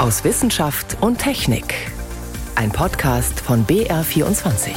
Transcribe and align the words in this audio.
aus 0.00 0.24
Wissenschaft 0.24 0.96
und 1.02 1.18
Technik. 1.18 1.74
Ein 2.54 2.72
Podcast 2.72 3.38
von 3.38 3.66
BR24. 3.66 4.70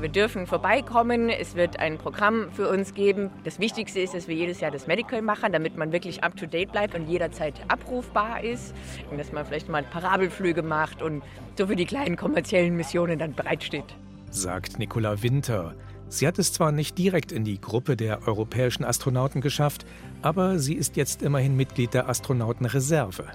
Wir 0.00 0.08
dürfen 0.08 0.48
vorbeikommen. 0.48 1.28
Es 1.28 1.54
wird 1.54 1.78
ein 1.78 1.96
Programm 1.96 2.50
für 2.50 2.68
uns 2.68 2.94
geben. 2.94 3.30
Das 3.44 3.60
Wichtigste 3.60 4.00
ist, 4.00 4.12
dass 4.12 4.26
wir 4.26 4.34
jedes 4.34 4.58
Jahr 4.58 4.72
das 4.72 4.88
Medical 4.88 5.22
machen, 5.22 5.52
damit 5.52 5.76
man 5.76 5.92
wirklich 5.92 6.24
up 6.24 6.36
to 6.36 6.46
date 6.46 6.72
bleibt 6.72 6.96
und 6.96 7.06
jederzeit 7.06 7.54
abrufbar 7.68 8.42
ist. 8.42 8.74
Und 9.12 9.18
dass 9.18 9.30
man 9.30 9.46
vielleicht 9.46 9.68
mal 9.68 9.84
Parabelflüge 9.84 10.64
macht 10.64 11.02
und 11.02 11.22
so 11.56 11.68
für 11.68 11.76
die 11.76 11.86
kleinen 11.86 12.16
kommerziellen 12.16 12.74
Missionen 12.74 13.20
dann 13.20 13.34
bereitsteht. 13.34 13.94
Sagt 14.32 14.80
Nicola 14.80 15.22
Winter. 15.22 15.76
Sie 16.10 16.26
hat 16.26 16.40
es 16.40 16.52
zwar 16.52 16.72
nicht 16.72 16.98
direkt 16.98 17.30
in 17.30 17.44
die 17.44 17.60
Gruppe 17.60 17.96
der 17.96 18.26
europäischen 18.26 18.84
Astronauten 18.84 19.40
geschafft, 19.40 19.86
aber 20.22 20.58
sie 20.58 20.74
ist 20.74 20.96
jetzt 20.96 21.22
immerhin 21.22 21.56
Mitglied 21.56 21.94
der 21.94 22.08
Astronautenreserve. 22.08 23.26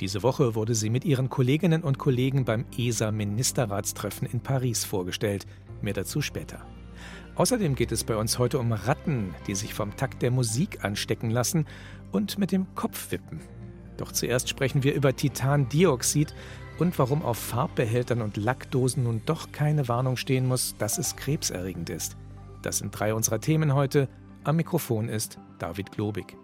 Diese 0.00 0.22
Woche 0.22 0.54
wurde 0.54 0.74
sie 0.74 0.88
mit 0.88 1.04
ihren 1.04 1.28
Kolleginnen 1.28 1.82
und 1.82 1.98
Kollegen 1.98 2.46
beim 2.46 2.64
ESA-Ministerratstreffen 2.76 4.26
in 4.26 4.40
Paris 4.40 4.86
vorgestellt. 4.86 5.46
Mehr 5.82 5.92
dazu 5.92 6.22
später. 6.22 6.66
Außerdem 7.34 7.74
geht 7.74 7.92
es 7.92 8.02
bei 8.02 8.16
uns 8.16 8.38
heute 8.38 8.58
um 8.58 8.72
Ratten, 8.72 9.34
die 9.46 9.54
sich 9.54 9.74
vom 9.74 9.94
Takt 9.94 10.22
der 10.22 10.30
Musik 10.30 10.84
anstecken 10.86 11.28
lassen 11.28 11.66
und 12.12 12.38
mit 12.38 12.50
dem 12.50 12.74
Kopf 12.74 13.10
wippen. 13.10 13.40
Doch 13.98 14.10
zuerst 14.10 14.48
sprechen 14.48 14.82
wir 14.82 14.94
über 14.94 15.14
Titandioxid 15.14 16.34
und 16.78 16.98
warum 16.98 17.22
auf 17.22 17.38
Farbbehältern 17.38 18.20
und 18.20 18.36
Lackdosen 18.36 19.04
nun 19.04 19.22
doch 19.24 19.52
keine 19.52 19.88
Warnung 19.88 20.16
stehen 20.16 20.46
muss, 20.46 20.76
dass 20.78 20.98
es 20.98 21.16
krebserregend 21.16 21.90
ist. 21.90 22.16
Das 22.62 22.78
sind 22.78 22.90
drei 22.90 23.14
unserer 23.14 23.40
Themen 23.40 23.74
heute. 23.74 24.08
Am 24.44 24.56
Mikrofon 24.56 25.08
ist 25.08 25.38
David 25.58 25.92
Globig. 25.92 26.36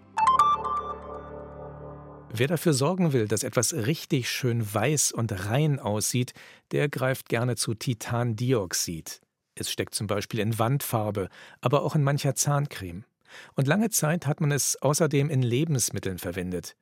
Wer 2.35 2.47
dafür 2.47 2.73
sorgen 2.73 3.13
will, 3.13 3.27
dass 3.27 3.43
etwas 3.43 3.73
richtig 3.73 4.27
schön 4.27 4.73
weiß 4.73 5.11
und 5.11 5.47
rein 5.49 5.79
aussieht, 5.79 6.33
der 6.71 6.89
greift 6.89 7.29
gerne 7.29 7.55
zu 7.55 7.75
Titandioxid. 7.75 9.21
Es 9.53 9.69
steckt 9.69 9.93
zum 9.93 10.07
Beispiel 10.07 10.39
in 10.39 10.57
Wandfarbe, 10.57 11.29
aber 11.61 11.83
auch 11.83 11.93
in 11.93 12.03
mancher 12.03 12.33
Zahncreme. 12.33 13.05
Und 13.55 13.67
lange 13.67 13.91
Zeit 13.91 14.25
hat 14.25 14.41
man 14.41 14.51
es 14.51 14.81
außerdem 14.81 15.29
in 15.29 15.43
Lebensmitteln 15.43 16.17
verwendet. 16.17 16.75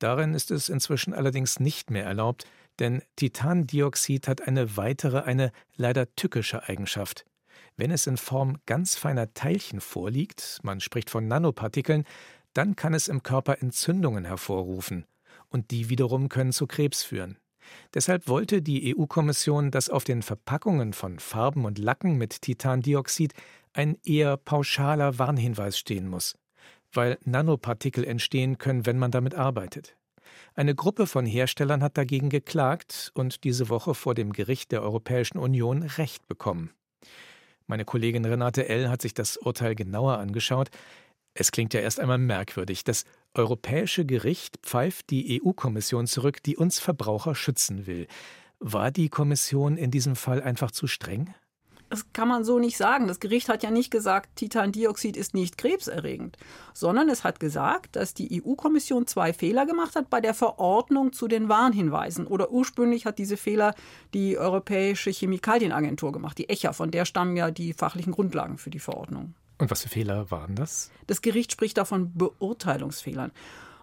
Darin 0.00 0.34
ist 0.34 0.50
es 0.50 0.68
inzwischen 0.68 1.14
allerdings 1.14 1.60
nicht 1.60 1.90
mehr 1.90 2.04
erlaubt, 2.04 2.44
denn 2.78 3.02
Titandioxid 3.16 4.28
hat 4.28 4.46
eine 4.46 4.76
weitere, 4.76 5.20
eine 5.20 5.52
leider 5.76 6.14
tückische 6.14 6.68
Eigenschaft. 6.68 7.24
Wenn 7.76 7.90
es 7.90 8.06
in 8.06 8.16
Form 8.16 8.58
ganz 8.66 8.96
feiner 8.96 9.32
Teilchen 9.34 9.80
vorliegt, 9.80 10.58
man 10.62 10.80
spricht 10.80 11.10
von 11.10 11.28
Nanopartikeln, 11.28 12.04
dann 12.54 12.76
kann 12.76 12.94
es 12.94 13.08
im 13.08 13.22
Körper 13.22 13.62
Entzündungen 13.62 14.24
hervorrufen. 14.24 15.06
Und 15.48 15.70
die 15.70 15.88
wiederum 15.88 16.28
können 16.28 16.52
zu 16.52 16.66
Krebs 16.66 17.02
führen. 17.02 17.38
Deshalb 17.94 18.28
wollte 18.28 18.62
die 18.62 18.96
EU-Kommission, 18.96 19.70
dass 19.70 19.90
auf 19.90 20.04
den 20.04 20.22
Verpackungen 20.22 20.92
von 20.92 21.18
Farben 21.18 21.64
und 21.64 21.78
Lacken 21.78 22.16
mit 22.16 22.42
Titandioxid 22.42 23.34
ein 23.72 23.98
eher 24.04 24.36
pauschaler 24.36 25.18
Warnhinweis 25.18 25.78
stehen 25.78 26.08
muss, 26.08 26.38
weil 26.92 27.18
Nanopartikel 27.24 28.04
entstehen 28.04 28.58
können, 28.58 28.86
wenn 28.86 28.98
man 28.98 29.10
damit 29.10 29.34
arbeitet. 29.34 29.97
Eine 30.58 30.74
Gruppe 30.74 31.06
von 31.06 31.24
Herstellern 31.24 31.84
hat 31.84 31.96
dagegen 31.96 32.30
geklagt 32.30 33.12
und 33.14 33.44
diese 33.44 33.68
Woche 33.68 33.94
vor 33.94 34.16
dem 34.16 34.32
Gericht 34.32 34.72
der 34.72 34.82
Europäischen 34.82 35.38
Union 35.38 35.84
Recht 35.84 36.26
bekommen. 36.26 36.72
Meine 37.68 37.84
Kollegin 37.84 38.24
Renate 38.24 38.68
L. 38.68 38.90
hat 38.90 39.00
sich 39.00 39.14
das 39.14 39.36
Urteil 39.36 39.76
genauer 39.76 40.18
angeschaut. 40.18 40.70
Es 41.32 41.52
klingt 41.52 41.74
ja 41.74 41.80
erst 41.80 42.00
einmal 42.00 42.18
merkwürdig. 42.18 42.82
Das 42.82 43.04
Europäische 43.34 44.04
Gericht 44.04 44.58
pfeift 44.64 45.10
die 45.10 45.40
EU-Kommission 45.40 46.08
zurück, 46.08 46.42
die 46.42 46.56
uns 46.56 46.80
Verbraucher 46.80 47.36
schützen 47.36 47.86
will. 47.86 48.08
War 48.58 48.90
die 48.90 49.10
Kommission 49.10 49.76
in 49.76 49.92
diesem 49.92 50.16
Fall 50.16 50.42
einfach 50.42 50.72
zu 50.72 50.88
streng? 50.88 51.32
Das 51.98 52.12
kann 52.12 52.28
man 52.28 52.44
so 52.44 52.60
nicht 52.60 52.76
sagen. 52.76 53.08
Das 53.08 53.18
Gericht 53.18 53.48
hat 53.48 53.64
ja 53.64 53.72
nicht 53.72 53.90
gesagt, 53.90 54.36
Titandioxid 54.36 55.16
ist 55.16 55.34
nicht 55.34 55.58
krebserregend, 55.58 56.36
sondern 56.72 57.08
es 57.08 57.24
hat 57.24 57.40
gesagt, 57.40 57.96
dass 57.96 58.14
die 58.14 58.40
EU-Kommission 58.40 59.08
zwei 59.08 59.32
Fehler 59.32 59.66
gemacht 59.66 59.96
hat 59.96 60.08
bei 60.08 60.20
der 60.20 60.32
Verordnung 60.32 61.12
zu 61.12 61.26
den 61.26 61.48
Warnhinweisen. 61.48 62.28
Oder 62.28 62.52
ursprünglich 62.52 63.04
hat 63.04 63.18
diese 63.18 63.36
Fehler 63.36 63.74
die 64.14 64.38
Europäische 64.38 65.10
Chemikalienagentur 65.10 66.12
gemacht, 66.12 66.38
die 66.38 66.48
ECHA, 66.48 66.72
von 66.72 66.92
der 66.92 67.04
stammen 67.04 67.36
ja 67.36 67.50
die 67.50 67.72
fachlichen 67.72 68.12
Grundlagen 68.12 68.58
für 68.58 68.70
die 68.70 68.78
Verordnung. 68.78 69.34
Und 69.58 69.72
was 69.72 69.82
für 69.82 69.88
Fehler 69.88 70.30
waren 70.30 70.54
das? 70.54 70.92
Das 71.08 71.20
Gericht 71.20 71.50
spricht 71.50 71.78
davon 71.78 72.12
Beurteilungsfehlern. 72.14 73.32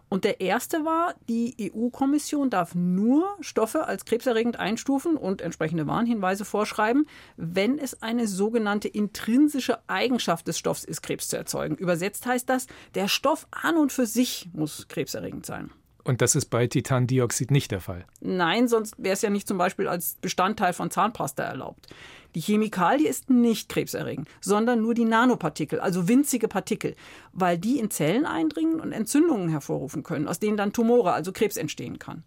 Und 0.10 0.24
der 0.24 0.40
erste 0.40 0.86
war, 0.86 1.16
die 1.28 1.72
EU-Kommission 1.74 2.50
darf 2.50 2.76
nur 2.76 3.36
Stoffe 3.42 3.86
als 3.86 4.06
krebserregend 4.06 4.60
einstufen 4.60 5.18
und 5.18 5.42
entsprechende 5.42 5.88
Warnhinweise 5.88 6.46
vorschreiben, 6.46 7.08
wenn 7.38 7.80
es 7.80 8.02
eine 8.02 8.28
sogenannte 8.28 8.88
intrinsische 8.88 9.80
Eigenschaft 9.88 10.48
des 10.48 10.58
Stoffs 10.58 10.84
ist, 10.84 11.02
Krebs 11.02 11.28
zu 11.28 11.38
erzeugen. 11.38 11.76
Übersetzt 11.76 12.26
heißt 12.26 12.50
das, 12.50 12.68
der 12.94 13.08
Stoff 13.08 13.48
an 13.52 13.78
und 13.78 13.92
für 13.92 14.06
sich 14.06 14.50
muss 14.54 14.88
krebserregend 14.88 15.46
sein. 15.46 15.72
Und 16.06 16.22
das 16.22 16.36
ist 16.36 16.46
bei 16.46 16.68
Titandioxid 16.68 17.50
nicht 17.50 17.72
der 17.72 17.82
Fall? 17.82 18.06
Nein, 18.22 18.68
sonst 18.68 18.94
wäre 18.98 19.14
es 19.14 19.24
ja 19.24 19.32
nicht 19.32 19.48
zum 19.48 19.58
Beispiel 19.58 19.88
als 19.88 20.18
Bestandteil 20.22 20.72
von 20.72 20.92
Zahnpasta 20.92 21.44
erlaubt. 21.44 21.88
Die 22.36 22.42
Chemikalie 22.42 23.08
ist 23.08 23.30
nicht 23.30 23.70
krebserregend, 23.70 24.30
sondern 24.40 24.82
nur 24.82 24.94
die 24.94 25.06
Nanopartikel, 25.06 25.80
also 25.80 26.08
winzige 26.08 26.48
Partikel, 26.48 26.96
weil 27.34 27.58
die 27.58 27.80
in 27.80 27.90
Zellen 27.90 28.26
eindringen 28.26 28.80
und 28.80 28.92
Entzündungen 28.92 29.50
hervorrufen 29.50 30.04
können, 30.04 30.28
aus 30.28 30.40
denen 30.40 30.58
dann 30.58 30.74
Tumore, 30.74 31.14
also 31.14 31.32
Krebs 31.32 31.58
entstehen 31.58 31.98
kann. 31.98 32.24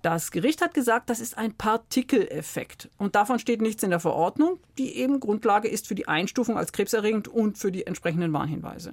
Das 0.00 0.30
Gericht 0.30 0.62
hat 0.62 0.72
gesagt, 0.72 1.10
das 1.10 1.20
ist 1.20 1.36
ein 1.36 1.54
Partikeleffekt. 1.54 2.90
Und 2.96 3.16
davon 3.16 3.38
steht 3.38 3.60
nichts 3.60 3.82
in 3.82 3.90
der 3.90 4.00
Verordnung, 4.00 4.60
die 4.78 4.96
eben 4.96 5.18
Grundlage 5.18 5.68
ist 5.68 5.88
für 5.88 5.94
die 5.94 6.08
Einstufung 6.08 6.56
als 6.56 6.72
krebserregend 6.72 7.26
und 7.26 7.58
für 7.58 7.72
die 7.72 7.86
entsprechenden 7.86 8.32
Warnhinweise. 8.32 8.92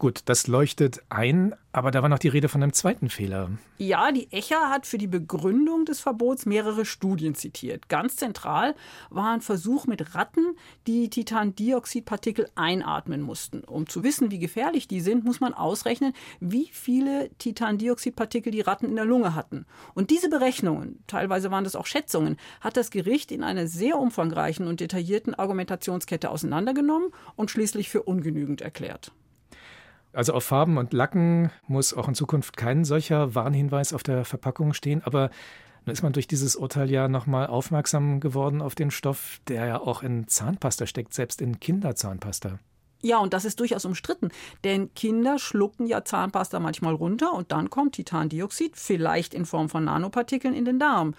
Gut, 0.00 0.22
das 0.24 0.46
leuchtet 0.46 1.02
ein, 1.10 1.54
aber 1.72 1.90
da 1.90 2.00
war 2.00 2.08
noch 2.08 2.18
die 2.18 2.28
Rede 2.28 2.48
von 2.48 2.62
einem 2.62 2.72
zweiten 2.72 3.10
Fehler. 3.10 3.50
Ja, 3.76 4.12
die 4.12 4.32
ECHA 4.32 4.70
hat 4.70 4.86
für 4.86 4.96
die 4.96 5.06
Begründung 5.06 5.84
des 5.84 6.00
Verbots 6.00 6.46
mehrere 6.46 6.86
Studien 6.86 7.34
zitiert. 7.34 7.90
Ganz 7.90 8.16
zentral 8.16 8.74
war 9.10 9.34
ein 9.34 9.42
Versuch 9.42 9.86
mit 9.86 10.14
Ratten, 10.14 10.56
die 10.86 11.10
Titandioxidpartikel 11.10 12.48
einatmen 12.54 13.20
mussten. 13.20 13.62
Um 13.62 13.90
zu 13.90 14.02
wissen, 14.02 14.30
wie 14.30 14.38
gefährlich 14.38 14.88
die 14.88 15.02
sind, 15.02 15.22
muss 15.26 15.40
man 15.40 15.52
ausrechnen, 15.52 16.14
wie 16.40 16.70
viele 16.72 17.28
Titandioxidpartikel 17.36 18.52
die 18.52 18.62
Ratten 18.62 18.86
in 18.86 18.96
der 18.96 19.04
Lunge 19.04 19.34
hatten. 19.34 19.66
Und 19.92 20.08
diese 20.08 20.30
Berechnungen, 20.30 21.04
teilweise 21.08 21.50
waren 21.50 21.64
das 21.64 21.76
auch 21.76 21.84
Schätzungen, 21.84 22.38
hat 22.62 22.78
das 22.78 22.90
Gericht 22.90 23.30
in 23.30 23.44
einer 23.44 23.66
sehr 23.66 23.98
umfangreichen 23.98 24.66
und 24.66 24.80
detaillierten 24.80 25.34
Argumentationskette 25.34 26.30
auseinandergenommen 26.30 27.10
und 27.36 27.50
schließlich 27.50 27.90
für 27.90 28.04
ungenügend 28.04 28.62
erklärt. 28.62 29.12
Also 30.12 30.32
auf 30.32 30.44
Farben 30.44 30.76
und 30.76 30.92
Lacken 30.92 31.50
muss 31.66 31.94
auch 31.94 32.08
in 32.08 32.14
Zukunft 32.14 32.56
kein 32.56 32.84
solcher 32.84 33.34
Warnhinweis 33.34 33.92
auf 33.92 34.02
der 34.02 34.24
Verpackung 34.24 34.72
stehen, 34.72 35.02
aber 35.04 35.30
nun 35.86 35.92
ist 35.92 36.02
man 36.02 36.12
durch 36.12 36.26
dieses 36.26 36.56
Urteil 36.56 36.90
ja 36.90 37.08
nochmal 37.08 37.46
aufmerksam 37.46 38.20
geworden 38.20 38.60
auf 38.60 38.74
den 38.74 38.90
Stoff, 38.90 39.40
der 39.48 39.66
ja 39.66 39.80
auch 39.80 40.02
in 40.02 40.26
Zahnpasta 40.28 40.86
steckt, 40.86 41.14
selbst 41.14 41.40
in 41.40 41.60
Kinderzahnpasta. 41.60 42.58
Ja, 43.02 43.18
und 43.18 43.32
das 43.32 43.46
ist 43.46 43.60
durchaus 43.60 43.86
umstritten, 43.86 44.28
denn 44.62 44.92
Kinder 44.92 45.38
schlucken 45.38 45.86
ja 45.86 46.04
Zahnpasta 46.04 46.60
manchmal 46.60 46.94
runter 46.94 47.32
und 47.32 47.50
dann 47.50 47.70
kommt 47.70 47.94
Titandioxid, 47.94 48.76
vielleicht 48.76 49.32
in 49.32 49.46
Form 49.46 49.70
von 49.70 49.84
Nanopartikeln, 49.84 50.54
in 50.54 50.66
den 50.66 50.78
Darm. 50.78 51.14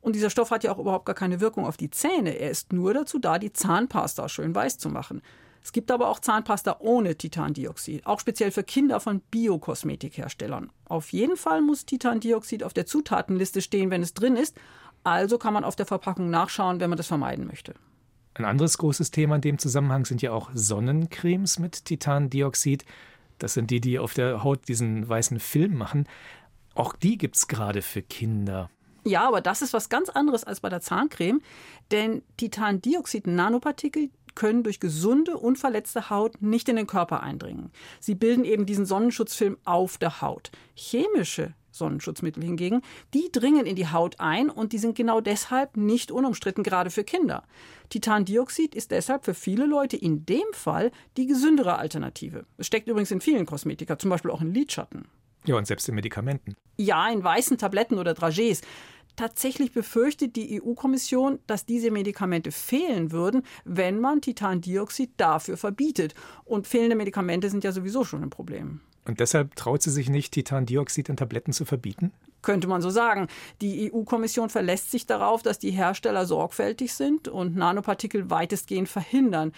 Und 0.00 0.16
dieser 0.16 0.30
Stoff 0.30 0.50
hat 0.50 0.64
ja 0.64 0.72
auch 0.72 0.78
überhaupt 0.78 1.06
gar 1.06 1.14
keine 1.14 1.40
Wirkung 1.40 1.66
auf 1.66 1.76
die 1.76 1.90
Zähne. 1.90 2.30
Er 2.30 2.50
ist 2.50 2.72
nur 2.72 2.94
dazu 2.94 3.18
da, 3.18 3.38
die 3.38 3.52
Zahnpasta 3.52 4.28
schön 4.28 4.54
weiß 4.54 4.78
zu 4.78 4.88
machen. 4.88 5.22
Es 5.62 5.72
gibt 5.72 5.90
aber 5.90 6.08
auch 6.08 6.20
Zahnpasta 6.20 6.76
ohne 6.80 7.16
Titandioxid, 7.16 8.06
auch 8.06 8.20
speziell 8.20 8.50
für 8.50 8.62
Kinder 8.62 8.98
von 9.00 9.20
Biokosmetikherstellern. 9.30 10.70
Auf 10.86 11.12
jeden 11.12 11.36
Fall 11.36 11.60
muss 11.60 11.84
Titandioxid 11.84 12.64
auf 12.64 12.72
der 12.72 12.86
Zutatenliste 12.86 13.60
stehen, 13.60 13.90
wenn 13.90 14.02
es 14.02 14.14
drin 14.14 14.36
ist. 14.36 14.56
Also 15.04 15.38
kann 15.38 15.54
man 15.54 15.64
auf 15.64 15.76
der 15.76 15.86
Verpackung 15.86 16.30
nachschauen, 16.30 16.80
wenn 16.80 16.90
man 16.90 16.96
das 16.96 17.06
vermeiden 17.06 17.46
möchte. 17.46 17.74
Ein 18.34 18.44
anderes 18.44 18.78
großes 18.78 19.10
Thema 19.10 19.36
in 19.36 19.40
dem 19.42 19.58
Zusammenhang 19.58 20.04
sind 20.04 20.22
ja 20.22 20.32
auch 20.32 20.50
Sonnencremes 20.54 21.58
mit 21.58 21.84
Titandioxid. 21.84 22.84
Das 23.38 23.54
sind 23.54 23.70
die, 23.70 23.80
die 23.80 23.98
auf 23.98 24.14
der 24.14 24.44
Haut 24.44 24.68
diesen 24.68 25.08
weißen 25.08 25.40
Film 25.40 25.76
machen. 25.76 26.06
Auch 26.74 26.94
die 26.94 27.18
gibt 27.18 27.36
es 27.36 27.48
gerade 27.48 27.82
für 27.82 28.02
Kinder. 28.02 28.70
Ja, 29.04 29.26
aber 29.26 29.40
das 29.40 29.62
ist 29.62 29.72
was 29.72 29.88
ganz 29.88 30.10
anderes 30.10 30.44
als 30.44 30.60
bei 30.60 30.68
der 30.68 30.80
Zahncreme, 30.80 31.40
denn 31.90 32.22
Titandioxid-Nanopartikel, 32.36 34.10
können 34.34 34.62
durch 34.62 34.80
gesunde, 34.80 35.36
unverletzte 35.36 36.10
Haut 36.10 36.40
nicht 36.40 36.68
in 36.68 36.76
den 36.76 36.86
Körper 36.86 37.22
eindringen. 37.22 37.70
Sie 38.00 38.14
bilden 38.14 38.44
eben 38.44 38.66
diesen 38.66 38.86
Sonnenschutzfilm 38.86 39.56
auf 39.64 39.98
der 39.98 40.20
Haut. 40.20 40.50
Chemische 40.74 41.54
Sonnenschutzmittel 41.72 42.42
hingegen, 42.42 42.82
die 43.14 43.30
dringen 43.32 43.66
in 43.66 43.76
die 43.76 43.88
Haut 43.88 44.18
ein 44.18 44.50
und 44.50 44.72
die 44.72 44.78
sind 44.78 44.96
genau 44.96 45.20
deshalb 45.20 45.76
nicht 45.76 46.10
unumstritten, 46.10 46.64
gerade 46.64 46.90
für 46.90 47.04
Kinder. 47.04 47.44
Titandioxid 47.88 48.74
ist 48.74 48.90
deshalb 48.90 49.24
für 49.24 49.34
viele 49.34 49.66
Leute 49.66 49.96
in 49.96 50.26
dem 50.26 50.46
Fall 50.52 50.90
die 51.16 51.26
gesündere 51.26 51.78
Alternative. 51.78 52.44
Es 52.56 52.66
steckt 52.66 52.88
übrigens 52.88 53.10
in 53.10 53.20
vielen 53.20 53.46
Kosmetika, 53.46 53.98
zum 53.98 54.10
Beispiel 54.10 54.30
auch 54.30 54.40
in 54.40 54.54
Lidschatten. 54.54 55.06
Ja, 55.46 55.56
und 55.56 55.66
selbst 55.66 55.88
in 55.88 55.94
Medikamenten. 55.94 56.54
Ja, 56.76 57.08
in 57.08 57.24
weißen 57.24 57.56
Tabletten 57.56 57.98
oder 57.98 58.12
Dragees. 58.12 58.60
Tatsächlich 59.20 59.72
befürchtet 59.72 60.34
die 60.34 60.62
EU-Kommission, 60.62 61.40
dass 61.46 61.66
diese 61.66 61.90
Medikamente 61.90 62.50
fehlen 62.52 63.12
würden, 63.12 63.42
wenn 63.66 64.00
man 64.00 64.22
Titandioxid 64.22 65.10
dafür 65.18 65.58
verbietet. 65.58 66.14
Und 66.46 66.66
fehlende 66.66 66.96
Medikamente 66.96 67.50
sind 67.50 67.62
ja 67.62 67.70
sowieso 67.70 68.02
schon 68.02 68.22
ein 68.22 68.30
Problem. 68.30 68.80
Und 69.04 69.20
deshalb 69.20 69.56
traut 69.56 69.82
sie 69.82 69.90
sich 69.90 70.08
nicht, 70.08 70.32
Titandioxid 70.32 71.10
in 71.10 71.18
Tabletten 71.18 71.52
zu 71.52 71.66
verbieten? 71.66 72.12
Könnte 72.40 72.66
man 72.66 72.80
so 72.80 72.88
sagen. 72.88 73.28
Die 73.60 73.92
EU-Kommission 73.92 74.48
verlässt 74.48 74.90
sich 74.90 75.04
darauf, 75.04 75.42
dass 75.42 75.58
die 75.58 75.72
Hersteller 75.72 76.24
sorgfältig 76.24 76.94
sind 76.94 77.28
und 77.28 77.54
Nanopartikel 77.54 78.30
weitestgehend 78.30 78.88
verhindern. 78.88 79.52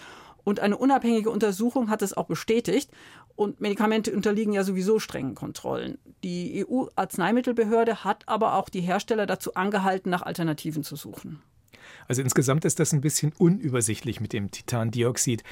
Und 0.44 0.60
eine 0.60 0.76
unabhängige 0.76 1.30
Untersuchung 1.30 1.88
hat 1.88 2.02
es 2.02 2.16
auch 2.16 2.26
bestätigt. 2.26 2.90
Und 3.36 3.60
Medikamente 3.60 4.12
unterliegen 4.14 4.52
ja 4.52 4.64
sowieso 4.64 4.98
strengen 4.98 5.34
Kontrollen. 5.34 5.98
Die 6.22 6.66
EU-Arzneimittelbehörde 6.66 8.04
hat 8.04 8.28
aber 8.28 8.54
auch 8.56 8.68
die 8.68 8.80
Hersteller 8.80 9.26
dazu 9.26 9.54
angehalten, 9.54 10.10
nach 10.10 10.22
Alternativen 10.22 10.84
zu 10.84 10.96
suchen. 10.96 11.42
Also 12.08 12.22
insgesamt 12.22 12.64
ist 12.64 12.78
das 12.78 12.92
ein 12.92 13.00
bisschen 13.00 13.32
unübersichtlich 13.38 14.20
mit 14.20 14.32
dem 14.32 14.50
Titandioxid. 14.50 15.44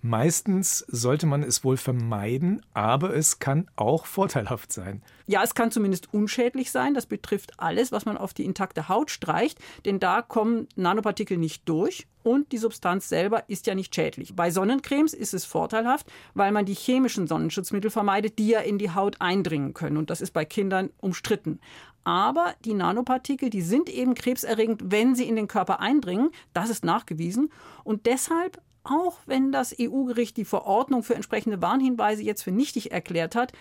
Meistens 0.00 0.84
sollte 0.86 1.26
man 1.26 1.42
es 1.42 1.64
wohl 1.64 1.76
vermeiden, 1.76 2.62
aber 2.72 3.16
es 3.16 3.40
kann 3.40 3.68
auch 3.74 4.06
vorteilhaft 4.06 4.72
sein. 4.72 5.02
Ja, 5.26 5.42
es 5.42 5.54
kann 5.54 5.72
zumindest 5.72 6.14
unschädlich 6.14 6.70
sein. 6.70 6.94
Das 6.94 7.06
betrifft 7.06 7.58
alles, 7.58 7.90
was 7.90 8.06
man 8.06 8.16
auf 8.16 8.32
die 8.32 8.44
intakte 8.44 8.88
Haut 8.88 9.10
streicht, 9.10 9.58
denn 9.84 9.98
da 9.98 10.22
kommen 10.22 10.68
Nanopartikel 10.76 11.36
nicht 11.36 11.68
durch 11.68 12.06
und 12.22 12.52
die 12.52 12.58
Substanz 12.58 13.08
selber 13.08 13.48
ist 13.48 13.66
ja 13.66 13.74
nicht 13.74 13.92
schädlich. 13.92 14.36
Bei 14.36 14.52
Sonnencremes 14.52 15.14
ist 15.14 15.34
es 15.34 15.44
vorteilhaft, 15.44 16.06
weil 16.32 16.52
man 16.52 16.64
die 16.64 16.74
chemischen 16.74 17.26
Sonnenschutzmittel 17.26 17.90
vermeidet, 17.90 18.38
die 18.38 18.48
ja 18.48 18.60
in 18.60 18.78
die 18.78 18.92
Haut 18.92 19.20
eindringen 19.20 19.74
können 19.74 19.96
und 19.96 20.10
das 20.10 20.20
ist 20.20 20.32
bei 20.32 20.44
Kindern 20.44 20.90
umstritten. 20.98 21.58
Aber 22.04 22.54
die 22.64 22.72
Nanopartikel, 22.72 23.50
die 23.50 23.60
sind 23.60 23.90
eben 23.90 24.14
krebserregend, 24.14 24.80
wenn 24.86 25.14
sie 25.14 25.28
in 25.28 25.36
den 25.36 25.48
Körper 25.48 25.80
eindringen. 25.80 26.30
Das 26.54 26.70
ist 26.70 26.82
nachgewiesen. 26.82 27.52
Und 27.84 28.06
deshalb 28.06 28.62
auch 28.90 29.18
wenn 29.26 29.52
das 29.52 29.74
EU-Gericht 29.78 30.36
die 30.36 30.44
Verordnung 30.44 31.02
für 31.02 31.14
entsprechende 31.14 31.60
Warnhinweise 31.60 32.22
jetzt 32.22 32.42
für 32.42 32.52
nichtig 32.52 32.92
erklärt 32.92 33.34
hat, 33.34 33.52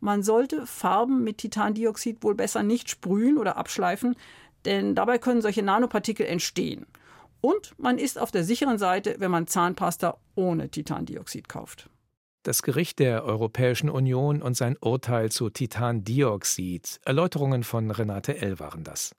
man 0.00 0.22
sollte 0.22 0.66
Farben 0.66 1.24
mit 1.24 1.38
Titandioxid 1.38 2.22
wohl 2.22 2.34
besser 2.34 2.62
nicht 2.62 2.90
sprühen 2.90 3.38
oder 3.38 3.56
abschleifen, 3.56 4.16
denn 4.64 4.94
dabei 4.94 5.18
können 5.18 5.42
solche 5.42 5.62
Nanopartikel 5.62 6.26
entstehen. 6.26 6.86
Und 7.40 7.74
man 7.78 7.98
ist 7.98 8.18
auf 8.18 8.30
der 8.30 8.44
sicheren 8.44 8.78
Seite, 8.78 9.16
wenn 9.18 9.30
man 9.30 9.46
Zahnpasta 9.46 10.18
ohne 10.34 10.68
Titandioxid 10.68 11.48
kauft. 11.48 11.88
Das 12.42 12.62
Gericht 12.62 12.98
der 12.98 13.24
Europäischen 13.24 13.90
Union 13.90 14.40
und 14.42 14.56
sein 14.56 14.76
Urteil 14.80 15.30
zu 15.30 15.50
Titandioxid. 15.50 17.00
Erläuterungen 17.04 17.64
von 17.64 17.90
Renate 17.90 18.40
L. 18.40 18.60
waren 18.60 18.84
das. 18.84 19.14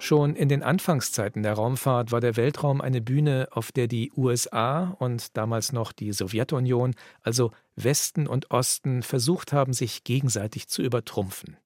Schon 0.00 0.36
in 0.36 0.48
den 0.48 0.62
Anfangszeiten 0.62 1.42
der 1.42 1.54
Raumfahrt 1.54 2.12
war 2.12 2.20
der 2.20 2.36
Weltraum 2.36 2.80
eine 2.80 3.00
Bühne, 3.00 3.48
auf 3.50 3.72
der 3.72 3.88
die 3.88 4.12
USA 4.16 4.96
und 5.00 5.36
damals 5.36 5.72
noch 5.72 5.90
die 5.90 6.12
Sowjetunion, 6.12 6.94
also 7.22 7.50
Westen 7.74 8.28
und 8.28 8.52
Osten, 8.52 9.02
versucht 9.02 9.52
haben, 9.52 9.72
sich 9.72 10.04
gegenseitig 10.04 10.68
zu 10.68 10.82
übertrumpfen. 10.82 11.56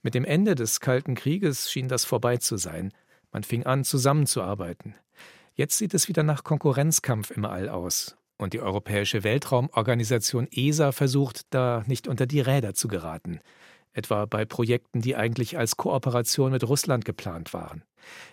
Mit 0.00 0.14
dem 0.14 0.24
Ende 0.24 0.54
des 0.54 0.78
Kalten 0.78 1.16
Krieges 1.16 1.70
schien 1.70 1.88
das 1.88 2.04
vorbei 2.04 2.36
zu 2.36 2.56
sein. 2.56 2.92
Man 3.32 3.42
fing 3.42 3.66
an, 3.66 3.82
zusammenzuarbeiten. 3.82 4.94
Jetzt 5.54 5.76
sieht 5.76 5.92
es 5.92 6.06
wieder 6.06 6.22
nach 6.22 6.44
Konkurrenzkampf 6.44 7.32
im 7.32 7.44
All 7.44 7.68
aus. 7.68 8.16
Und 8.38 8.52
die 8.52 8.60
Europäische 8.60 9.24
Weltraumorganisation 9.24 10.46
ESA 10.52 10.92
versucht, 10.92 11.42
da 11.50 11.82
nicht 11.86 12.06
unter 12.06 12.26
die 12.26 12.40
Räder 12.40 12.74
zu 12.74 12.86
geraten 12.86 13.40
etwa 13.96 14.26
bei 14.26 14.44
Projekten, 14.44 15.00
die 15.00 15.16
eigentlich 15.16 15.58
als 15.58 15.76
Kooperation 15.76 16.52
mit 16.52 16.64
Russland 16.64 17.04
geplant 17.04 17.54
waren. 17.54 17.82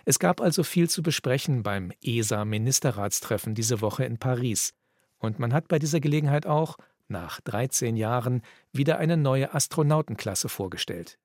Es 0.04 0.18
gab 0.18 0.40
also 0.40 0.62
viel 0.62 0.88
zu 0.88 1.02
besprechen 1.02 1.62
beim 1.62 1.92
ESA-Ministerratstreffen 2.02 3.54
diese 3.54 3.80
Woche 3.80 4.04
in 4.04 4.18
Paris. 4.18 4.74
Und 5.18 5.38
man 5.38 5.52
hat 5.52 5.68
bei 5.68 5.78
dieser 5.78 6.00
Gelegenheit 6.00 6.46
auch, 6.46 6.76
nach 7.08 7.40
13 7.40 7.96
Jahren, 7.96 8.42
wieder 8.72 8.98
eine 8.98 9.16
neue 9.16 9.54
Astronautenklasse 9.54 10.48
vorgestellt. 10.48 11.18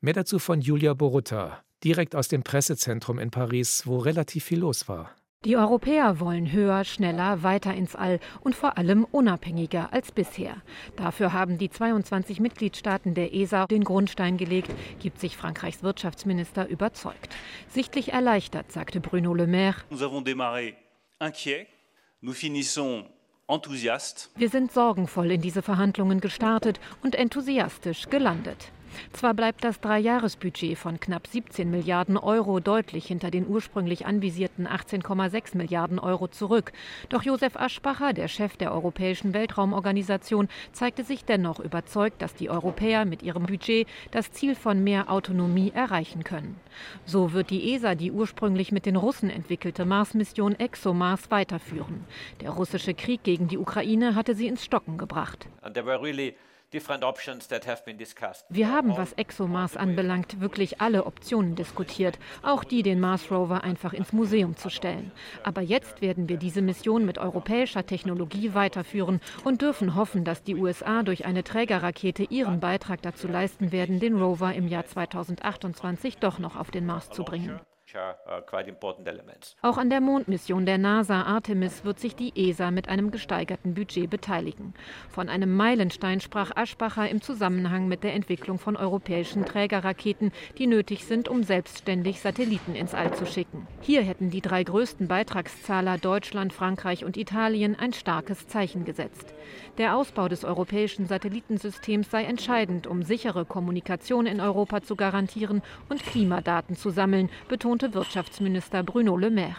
Mehr 0.00 0.14
dazu 0.14 0.38
von 0.38 0.60
Julia 0.60 0.94
Borutta, 0.94 1.62
direkt 1.82 2.14
aus 2.14 2.28
dem 2.28 2.42
Pressezentrum 2.42 3.18
in 3.18 3.30
Paris, 3.30 3.86
wo 3.86 3.98
relativ 3.98 4.44
viel 4.44 4.60
los 4.60 4.88
war. 4.88 5.14
Die 5.44 5.58
Europäer 5.58 6.20
wollen 6.20 6.52
höher, 6.52 6.84
schneller, 6.84 7.42
weiter 7.42 7.74
ins 7.74 7.94
All 7.94 8.18
und 8.40 8.54
vor 8.54 8.78
allem 8.78 9.04
unabhängiger 9.04 9.92
als 9.92 10.10
bisher. 10.10 10.56
Dafür 10.96 11.34
haben 11.34 11.58
die 11.58 11.68
22 11.68 12.40
Mitgliedstaaten 12.40 13.12
der 13.12 13.34
ESA 13.34 13.66
den 13.66 13.84
Grundstein 13.84 14.38
gelegt, 14.38 14.70
gibt 15.00 15.20
sich 15.20 15.36
Frankreichs 15.36 15.82
Wirtschaftsminister 15.82 16.66
überzeugt. 16.66 17.36
Sichtlich 17.68 18.14
erleichtert, 18.14 18.72
sagte 18.72 19.00
Bruno 19.00 19.34
Le 19.34 19.46
Maire. 19.46 19.76
Wir 24.36 24.48
sind 24.48 24.72
sorgenvoll 24.72 25.30
in 25.30 25.42
diese 25.42 25.60
Verhandlungen 25.60 26.20
gestartet 26.20 26.80
und 27.02 27.14
enthusiastisch 27.14 28.08
gelandet. 28.08 28.72
Zwar 29.12 29.34
bleibt 29.34 29.64
das 29.64 29.80
Dreijahresbudget 29.80 30.78
von 30.78 31.00
knapp 31.00 31.26
17 31.26 31.70
Milliarden 31.70 32.16
Euro 32.16 32.60
deutlich 32.60 33.06
hinter 33.06 33.30
den 33.30 33.46
ursprünglich 33.46 34.06
anvisierten 34.06 34.66
18,6 34.66 35.56
Milliarden 35.56 35.98
Euro 35.98 36.28
zurück. 36.28 36.72
Doch 37.08 37.22
Josef 37.22 37.56
Aschbacher, 37.56 38.12
der 38.12 38.28
Chef 38.28 38.56
der 38.56 38.72
Europäischen 38.72 39.34
Weltraumorganisation, 39.34 40.48
zeigte 40.72 41.04
sich 41.04 41.24
dennoch 41.24 41.60
überzeugt, 41.60 42.22
dass 42.22 42.34
die 42.34 42.50
Europäer 42.50 43.04
mit 43.04 43.22
ihrem 43.22 43.44
Budget 43.44 43.88
das 44.10 44.32
Ziel 44.32 44.54
von 44.54 44.82
mehr 44.84 45.10
Autonomie 45.10 45.72
erreichen 45.74 46.24
können. 46.24 46.56
So 47.04 47.32
wird 47.32 47.50
die 47.50 47.74
ESA 47.74 47.94
die 47.94 48.12
ursprünglich 48.12 48.72
mit 48.72 48.86
den 48.86 48.96
Russen 48.96 49.30
entwickelte 49.30 49.84
Mars-Mission 49.84 50.58
ExoMars 50.58 51.30
weiterführen. 51.30 52.04
Der 52.40 52.50
russische 52.50 52.94
Krieg 52.94 53.22
gegen 53.22 53.48
die 53.48 53.58
Ukraine 53.58 54.14
hatte 54.14 54.34
sie 54.34 54.46
ins 54.46 54.64
Stocken 54.64 54.98
gebracht. 54.98 55.48
Wir 58.48 58.72
haben, 58.72 58.96
was 58.96 59.12
ExoMars 59.12 59.76
anbelangt, 59.76 60.40
wirklich 60.40 60.80
alle 60.80 61.06
Optionen 61.06 61.54
diskutiert, 61.54 62.18
auch 62.42 62.64
die, 62.64 62.82
den 62.82 63.00
Mars 63.00 63.30
Rover 63.30 63.62
einfach 63.62 63.92
ins 63.92 64.12
Museum 64.12 64.56
zu 64.56 64.70
stellen. 64.70 65.12
Aber 65.44 65.60
jetzt 65.60 66.02
werden 66.02 66.28
wir 66.28 66.36
diese 66.36 66.62
Mission 66.62 67.04
mit 67.04 67.18
europäischer 67.18 67.86
Technologie 67.86 68.54
weiterführen 68.54 69.20
und 69.44 69.62
dürfen 69.62 69.94
hoffen, 69.94 70.24
dass 70.24 70.42
die 70.42 70.56
USA 70.56 71.02
durch 71.02 71.24
eine 71.26 71.44
Trägerrakete 71.44 72.24
ihren 72.24 72.60
Beitrag 72.60 73.02
dazu 73.02 73.28
leisten 73.28 73.70
werden, 73.70 74.00
den 74.00 74.16
Rover 74.20 74.52
im 74.52 74.66
Jahr 74.66 74.86
2028 74.86 76.18
doch 76.18 76.38
noch 76.38 76.56
auf 76.56 76.70
den 76.70 76.86
Mars 76.86 77.10
zu 77.10 77.24
bringen. 77.24 77.60
Uh, 77.94 78.40
Auch 79.62 79.78
an 79.78 79.88
der 79.88 80.00
Mondmission 80.00 80.66
der 80.66 80.78
NASA 80.78 81.22
Artemis 81.22 81.84
wird 81.84 82.00
sich 82.00 82.16
die 82.16 82.32
ESA 82.34 82.72
mit 82.72 82.88
einem 82.88 83.12
gesteigerten 83.12 83.74
Budget 83.74 84.10
beteiligen. 84.10 84.74
Von 85.10 85.28
einem 85.28 85.54
Meilenstein 85.54 86.20
sprach 86.20 86.50
Aschbacher 86.56 87.08
im 87.08 87.22
Zusammenhang 87.22 87.86
mit 87.86 88.02
der 88.02 88.14
Entwicklung 88.14 88.58
von 88.58 88.76
europäischen 88.76 89.44
Trägerraketen, 89.44 90.32
die 90.58 90.66
nötig 90.66 91.04
sind, 91.04 91.28
um 91.28 91.44
selbstständig 91.44 92.20
Satelliten 92.20 92.74
ins 92.74 92.94
All 92.94 93.14
zu 93.14 93.26
schicken. 93.26 93.68
Hier 93.80 94.02
hätten 94.02 94.28
die 94.28 94.40
drei 94.40 94.64
größten 94.64 95.06
Beitragszahler 95.06 95.98
Deutschland, 95.98 96.52
Frankreich 96.52 97.04
und 97.04 97.16
Italien 97.16 97.76
ein 97.78 97.92
starkes 97.92 98.48
Zeichen 98.48 98.84
gesetzt. 98.84 99.32
Der 99.78 99.96
Ausbau 99.96 100.28
des 100.28 100.44
europäischen 100.44 101.06
Satellitensystems 101.06 102.10
sei 102.10 102.24
entscheidend, 102.24 102.88
um 102.88 103.02
sichere 103.02 103.44
Kommunikation 103.44 104.26
in 104.26 104.40
Europa 104.40 104.82
zu 104.82 104.96
garantieren 104.96 105.62
und 105.88 106.02
Klimadaten 106.02 106.76
zu 106.76 106.90
sammeln, 106.90 107.30
betonte 107.48 107.83
erklärte 107.84 107.94
Wirtschaftsminister 107.94 108.82
Bruno 108.82 109.16
Le 109.16 109.30
Maire. 109.30 109.56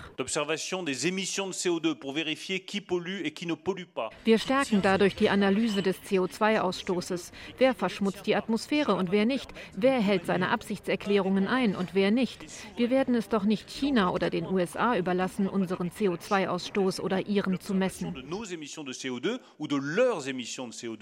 Wir 4.23 4.39
stärken 4.39 4.81
dadurch 4.81 5.15
die 5.15 5.29
Analyse 5.29 5.81
des 5.81 6.01
CO2-Ausstoßes. 6.03 7.31
Wer 7.57 7.73
verschmutzt 7.73 8.25
die 8.25 8.35
Atmosphäre 8.35 8.95
und 8.95 9.11
wer 9.11 9.25
nicht? 9.25 9.49
Wer 9.75 9.99
hält 9.99 10.25
seine 10.25 10.49
Absichtserklärungen 10.49 11.47
ein 11.47 11.75
und 11.75 11.93
wer 11.93 12.11
nicht? 12.11 12.45
Wir 12.77 12.89
werden 12.89 13.15
es 13.15 13.29
doch 13.29 13.43
nicht 13.43 13.69
China 13.69 14.11
oder 14.11 14.29
den 14.29 14.45
USA 14.47 14.97
überlassen, 14.97 15.47
unseren 15.47 15.89
CO2-Ausstoß 15.89 17.01
oder 17.01 17.27
ihren 17.27 17.59
zu 17.59 17.73
messen. 17.73 18.15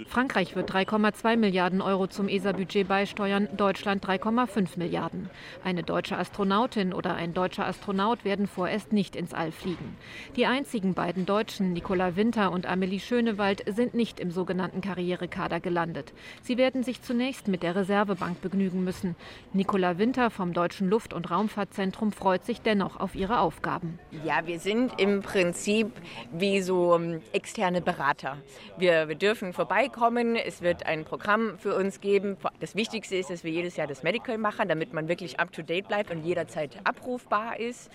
Frankreich 0.08 0.56
wird 0.56 0.72
3,2 0.72 1.38
Milliarden 1.38 1.82
Euro 1.82 2.08
zum 2.08 2.28
ESA-Budget 2.28 2.88
beisteuern, 2.88 3.48
Deutschland 3.56 4.06
3,5 4.06 4.78
Milliarden. 4.78 5.30
Eine 5.64 5.84
deutsche 5.84 6.18
Astronautin 6.18 6.94
oder 7.04 7.16
ein 7.16 7.34
deutscher 7.34 7.68
Astronaut 7.68 8.24
werden 8.24 8.48
vorerst 8.48 8.94
nicht 8.94 9.18
ins 9.18 9.34
All 9.34 9.52
fliegen. 9.52 9.98
Die 10.38 10.46
einzigen 10.46 10.94
beiden 10.94 11.26
Deutschen, 11.26 11.74
Nicola 11.74 12.16
Winter 12.16 12.52
und 12.52 12.66
Amelie 12.66 13.00
Schönewald, 13.00 13.64
sind 13.68 13.94
nicht 13.94 14.22
im 14.22 14.32
sogenannten 14.32 14.80
Karrierekader 14.80 15.60
gelandet. 15.60 16.14
Sie 16.42 16.58
werden 16.58 16.84
sich 16.84 17.02
zunächst 17.02 17.50
mit 17.50 17.62
der 17.62 17.76
Reservebank 17.76 18.42
begnügen 18.42 18.86
müssen. 18.86 19.18
Nicola 19.52 19.98
Winter 19.98 20.30
vom 20.30 20.54
Deutschen 20.54 20.90
Luft- 20.90 21.14
und 21.14 21.30
Raumfahrtzentrum 21.30 22.14
freut 22.14 22.46
sich 22.46 22.62
dennoch 22.62 23.00
auf 23.02 23.16
ihre 23.16 23.40
Aufgaben. 23.40 24.00
Ja, 24.24 24.48
wir 24.48 24.60
sind 24.60 25.00
im 25.02 25.22
Prinzip 25.22 25.92
wie 26.32 26.62
so 26.62 26.96
ähm, 26.96 27.22
externe 27.34 27.82
Berater. 27.82 28.38
Wir, 28.78 29.10
wir 29.10 29.16
dürfen 29.16 29.52
vorbeikommen. 29.52 30.38
Es 30.38 30.62
wird 30.62 30.86
ein 30.86 31.04
Programm 31.04 31.58
für 31.58 31.76
uns 31.76 32.00
geben. 32.00 32.38
Das 32.62 32.76
Wichtigste 32.76 33.18
ist, 33.18 33.30
dass 33.30 33.44
wir 33.44 33.52
jedes 33.52 33.76
Jahr 33.76 33.88
das 33.88 34.04
Medical 34.04 34.38
machen, 34.38 34.70
damit 34.70 34.94
man 34.94 35.10
wirklich 35.10 35.40
up-to-date 35.40 35.88
bleibt 35.90 36.10
und 36.10 36.24
jederzeit 36.24 36.78
abrufbar 36.98 37.60
ist. 37.60 37.90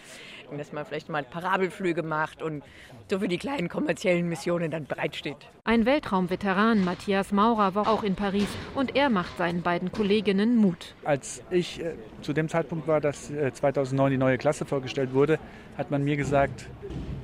Und 0.51 0.59
dass 0.59 0.73
man 0.73 0.87
vielleicht 0.87 1.09
mal 1.09 1.23
Parabelflüge 1.23 2.03
macht 2.03 2.43
und 2.43 2.63
so 3.11 3.19
für 3.19 3.29
die 3.29 3.39
kleinen 3.39 3.69
kommerziellen 3.69 4.29
Missionen 4.29 4.71
dann 4.71 4.87
bereitsteht. 4.87 5.37
Ein 5.65 5.85
Weltraumveteran, 5.85 6.85
Matthias 6.85 7.33
Maurer, 7.33 7.75
war 7.75 7.89
auch 7.89 8.03
in 8.03 8.15
Paris 8.15 8.49
und 8.75 8.97
er 8.97 9.11
macht 9.11 9.37
seinen 9.37 9.63
beiden 9.63 9.93
Kolleginnen 9.93 10.57
Mut. 10.57 10.95
Als 11.05 11.43
ich 11.51 11.81
äh, 11.81 11.95
zu 12.23 12.33
dem 12.33 12.49
Zeitpunkt 12.49 12.87
war, 12.89 13.01
dass 13.01 13.31
äh, 13.31 13.53
2009 13.53 14.11
die 14.11 14.19
neue 14.19 14.39
Klasse 14.39 14.65
vorgestellt 14.65 15.13
wurde, 15.13 15.39
hat 15.77 15.91
man 15.91 16.03
mir 16.03 16.17
gesagt, 16.17 16.67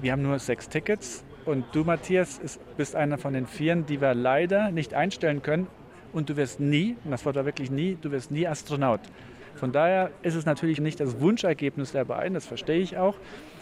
wir 0.02 0.12
haben 0.12 0.22
nur 0.22 0.38
sechs 0.38 0.68
Tickets 0.68 1.24
und 1.44 1.64
du, 1.72 1.84
Matthias, 1.84 2.38
ist, 2.38 2.60
bist 2.76 2.94
einer 2.94 3.18
von 3.18 3.32
den 3.32 3.46
Vieren, 3.46 3.86
die 3.86 4.00
wir 4.00 4.14
leider 4.14 4.70
nicht 4.70 4.94
einstellen 4.94 5.42
können. 5.42 5.66
Und 6.12 6.30
du 6.30 6.36
wirst 6.36 6.60
nie, 6.60 6.96
und 7.04 7.10
das 7.10 7.24
Wort 7.24 7.34
war 7.34 7.44
wirklich 7.44 7.72
nie, 7.72 7.98
du 8.00 8.12
wirst 8.12 8.30
nie 8.30 8.46
Astronaut. 8.46 9.00
Von 9.54 9.72
daher 9.72 10.10
ist 10.22 10.34
es 10.34 10.46
natürlich 10.46 10.80
nicht 10.80 11.00
das 11.00 11.20
Wunschergebnis 11.20 11.92
der 11.92 12.04
beiden, 12.04 12.34
das 12.34 12.46
verstehe 12.46 12.80
ich 12.80 12.96
auch. 12.96 13.16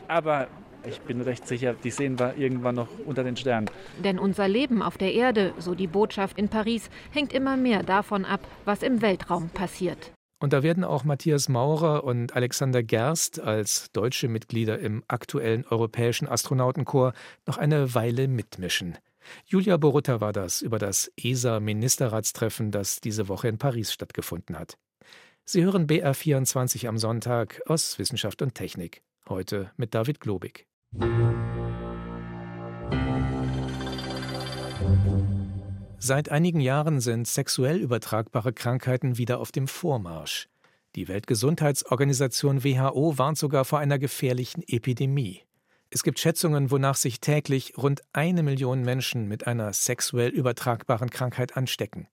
Aber 0.08 0.48
ich 0.86 1.00
bin 1.00 1.20
recht 1.20 1.46
sicher, 1.46 1.74
die 1.74 1.90
sehen 1.90 2.18
wir 2.18 2.36
irgendwann 2.36 2.74
noch 2.74 2.88
unter 3.06 3.22
den 3.24 3.36
Sternen. 3.36 3.70
Denn 4.02 4.18
unser 4.18 4.48
Leben 4.48 4.82
auf 4.82 4.98
der 4.98 5.12
Erde, 5.12 5.54
so 5.58 5.74
die 5.74 5.86
Botschaft 5.86 6.38
in 6.38 6.48
Paris, 6.48 6.90
hängt 7.10 7.32
immer 7.32 7.56
mehr 7.56 7.82
davon 7.82 8.24
ab, 8.24 8.40
was 8.64 8.82
im 8.82 9.02
Weltraum 9.02 9.48
passiert. 9.50 10.12
Und 10.40 10.52
da 10.52 10.64
werden 10.64 10.82
auch 10.82 11.04
Matthias 11.04 11.48
Maurer 11.48 12.02
und 12.02 12.34
Alexander 12.34 12.82
Gerst 12.82 13.38
als 13.38 13.92
deutsche 13.92 14.26
Mitglieder 14.26 14.80
im 14.80 15.04
aktuellen 15.06 15.64
europäischen 15.68 16.26
Astronautenchor 16.26 17.12
noch 17.46 17.58
eine 17.58 17.94
Weile 17.94 18.26
mitmischen. 18.26 18.98
Julia 19.46 19.76
Borutta 19.76 20.20
war 20.20 20.32
das 20.32 20.60
über 20.60 20.80
das 20.80 21.12
ESA-Ministerratstreffen, 21.16 22.72
das 22.72 23.00
diese 23.00 23.28
Woche 23.28 23.46
in 23.46 23.58
Paris 23.58 23.92
stattgefunden 23.92 24.58
hat. 24.58 24.76
Sie 25.44 25.64
hören 25.64 25.88
BR24 25.88 26.86
am 26.86 26.98
Sonntag 26.98 27.60
aus 27.66 27.98
Wissenschaft 27.98 28.42
und 28.42 28.54
Technik. 28.54 29.02
Heute 29.28 29.72
mit 29.76 29.92
David 29.92 30.20
Globig. 30.20 30.68
Seit 35.98 36.30
einigen 36.30 36.60
Jahren 36.60 37.00
sind 37.00 37.26
sexuell 37.26 37.78
übertragbare 37.78 38.52
Krankheiten 38.52 39.18
wieder 39.18 39.40
auf 39.40 39.50
dem 39.50 39.66
Vormarsch. 39.66 40.48
Die 40.94 41.08
Weltgesundheitsorganisation 41.08 42.62
WHO 42.62 43.18
warnt 43.18 43.36
sogar 43.36 43.64
vor 43.64 43.80
einer 43.80 43.98
gefährlichen 43.98 44.62
Epidemie. 44.66 45.42
Es 45.90 46.04
gibt 46.04 46.20
Schätzungen, 46.20 46.70
wonach 46.70 46.96
sich 46.96 47.20
täglich 47.20 47.76
rund 47.76 48.00
eine 48.12 48.44
Million 48.44 48.82
Menschen 48.82 49.26
mit 49.26 49.48
einer 49.48 49.72
sexuell 49.72 50.30
übertragbaren 50.30 51.10
Krankheit 51.10 51.56
anstecken. 51.56 52.06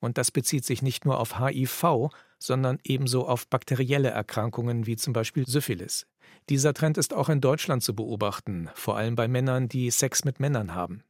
Und 0.00 0.16
das 0.18 0.30
bezieht 0.30 0.64
sich 0.64 0.82
nicht 0.82 1.04
nur 1.04 1.20
auf 1.20 1.38
HIV, 1.38 2.10
sondern 2.42 2.78
ebenso 2.82 3.28
auf 3.28 3.46
bakterielle 3.46 4.10
Erkrankungen 4.10 4.86
wie 4.86 4.96
zum 4.96 5.12
Beispiel 5.12 5.46
Syphilis. 5.46 6.06
Dieser 6.48 6.74
Trend 6.74 6.98
ist 6.98 7.14
auch 7.14 7.28
in 7.28 7.40
Deutschland 7.40 7.82
zu 7.82 7.94
beobachten, 7.94 8.70
vor 8.74 8.96
allem 8.96 9.14
bei 9.14 9.28
Männern, 9.28 9.68
die 9.68 9.90
Sex 9.90 10.24
mit 10.24 10.40
Männern 10.40 10.74
haben. 10.74 11.04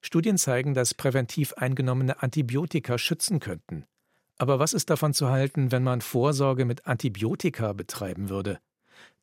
Studien 0.00 0.36
zeigen, 0.36 0.74
dass 0.74 0.94
präventiv 0.94 1.54
eingenommene 1.54 2.22
Antibiotika 2.22 2.98
schützen 2.98 3.40
könnten. 3.40 3.86
Aber 4.36 4.58
was 4.58 4.74
ist 4.74 4.90
davon 4.90 5.14
zu 5.14 5.30
halten, 5.30 5.72
wenn 5.72 5.82
man 5.82 6.00
Vorsorge 6.00 6.64
mit 6.64 6.86
Antibiotika 6.86 7.72
betreiben 7.72 8.28
würde? 8.28 8.60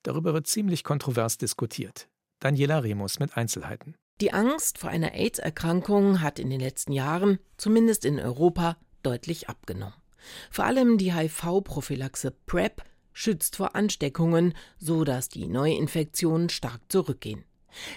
Darüber 0.03 0.34
wird 0.34 0.48
ziemlich 0.48 0.84
kontrovers 0.84 1.38
diskutiert. 1.38 2.10
Daniela 2.39 2.80
Remus 2.80 3.20
mit 3.20 3.38
Einzelheiten. 3.38 3.96
Die 4.20 4.34
Angst 4.34 4.77
vor 4.77 4.89
einer 4.89 5.13
AIDS-Erkrankung 5.13 6.22
hat 6.22 6.39
in 6.39 6.50
den 6.50 6.60
letzten 6.60 6.91
Jahren, 6.91 7.39
zumindest 7.58 8.06
in 8.06 8.20
Europa, 8.20 8.77
deutlich 9.03 9.50
abgenommen. 9.50 10.00
Vor 10.50 10.66
allem 10.66 10.98
die 10.98 11.13
HIV-Prophylaxe 11.13 12.34
PrEP 12.46 12.84
schützt 13.13 13.56
vor 13.56 13.75
Ansteckungen, 13.75 14.54
so 14.78 15.04
dass 15.04 15.30
die 15.30 15.48
Neuinfektionen 15.48 16.50
stark 16.50 16.82
zurückgehen. 16.90 17.44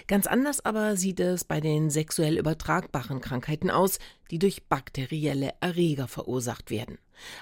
Ganz 0.07 0.27
anders 0.27 0.63
aber 0.63 0.95
sieht 0.95 1.19
es 1.19 1.43
bei 1.43 1.59
den 1.59 1.89
sexuell 1.89 2.37
übertragbaren 2.37 3.21
Krankheiten 3.21 3.69
aus, 3.69 3.99
die 4.31 4.39
durch 4.39 4.67
bakterielle 4.67 5.53
Erreger 5.59 6.07
verursacht 6.07 6.71
werden. 6.71 6.97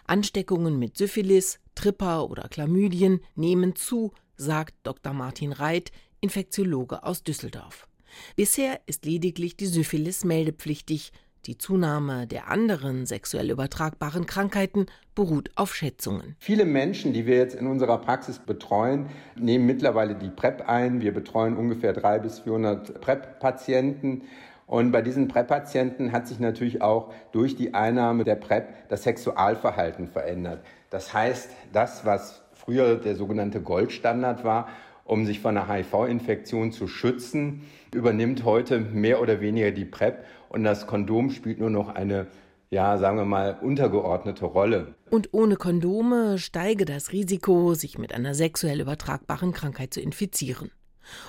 Ansteckungen 0.05 0.79
mit 0.79 0.97
Syphilis, 0.97 1.59
Tripper 1.75 2.29
oder 2.29 2.47
Chlamydien 2.49 3.21
nehmen 3.35 3.75
zu, 3.75 4.13
sagt 4.35 4.75
Dr. 4.83 5.13
Martin 5.13 5.51
Reit, 5.51 5.91
Infektiologe 6.21 7.03
aus 7.03 7.23
Düsseldorf. 7.23 7.87
Bisher 8.35 8.79
ist 8.85 9.05
lediglich 9.05 9.57
die 9.57 9.67
Syphilis 9.67 10.23
meldepflichtig, 10.23 11.11
die 11.45 11.57
Zunahme 11.57 12.27
der 12.27 12.49
anderen 12.49 13.05
sexuell 13.05 13.51
übertragbaren 13.51 14.25
Krankheiten 14.25 14.85
beruht 15.15 15.51
auf 15.55 15.75
Schätzungen. 15.75 16.35
Viele 16.39 16.65
Menschen, 16.65 17.13
die 17.13 17.25
wir 17.25 17.37
jetzt 17.37 17.55
in 17.55 17.67
unserer 17.67 17.97
Praxis 17.97 18.39
betreuen, 18.39 19.07
nehmen 19.35 19.65
mittlerweile 19.65 20.15
die 20.15 20.29
PrEP 20.29 20.67
ein. 20.67 21.01
Wir 21.01 21.13
betreuen 21.13 21.57
ungefähr 21.57 21.93
300 21.93 22.23
bis 22.23 22.39
400 22.39 23.01
PrEP-Patienten. 23.01 24.23
Und 24.65 24.91
bei 24.91 25.01
diesen 25.01 25.27
PrEP-Patienten 25.27 26.13
hat 26.13 26.27
sich 26.27 26.39
natürlich 26.39 26.81
auch 26.81 27.13
durch 27.31 27.55
die 27.55 27.73
Einnahme 27.73 28.23
der 28.23 28.35
PrEP 28.35 28.89
das 28.89 29.03
Sexualverhalten 29.03 30.07
verändert. 30.07 30.63
Das 30.89 31.13
heißt, 31.13 31.49
das, 31.73 32.05
was 32.05 32.41
früher 32.53 32.95
der 32.95 33.15
sogenannte 33.15 33.61
Goldstandard 33.61 34.43
war, 34.43 34.69
um 35.05 35.25
sich 35.25 35.39
von 35.39 35.57
einer 35.57 35.71
HIV-Infektion 35.71 36.71
zu 36.71 36.87
schützen, 36.87 37.63
übernimmt 37.93 38.43
heute 38.43 38.79
mehr 38.79 39.21
oder 39.21 39.41
weniger 39.41 39.71
die 39.71 39.85
PrEP 39.85 40.23
und 40.49 40.63
das 40.63 40.87
Kondom 40.87 41.29
spielt 41.29 41.59
nur 41.59 41.69
noch 41.69 41.89
eine, 41.89 42.27
ja, 42.69 42.97
sagen 42.97 43.17
wir 43.17 43.25
mal, 43.25 43.57
untergeordnete 43.61 44.45
Rolle. 44.45 44.95
Und 45.09 45.33
ohne 45.33 45.55
Kondome 45.55 46.37
steige 46.39 46.85
das 46.85 47.11
Risiko, 47.11 47.73
sich 47.73 47.97
mit 47.97 48.13
einer 48.13 48.33
sexuell 48.33 48.81
übertragbaren 48.81 49.51
Krankheit 49.51 49.93
zu 49.93 50.01
infizieren. 50.01 50.71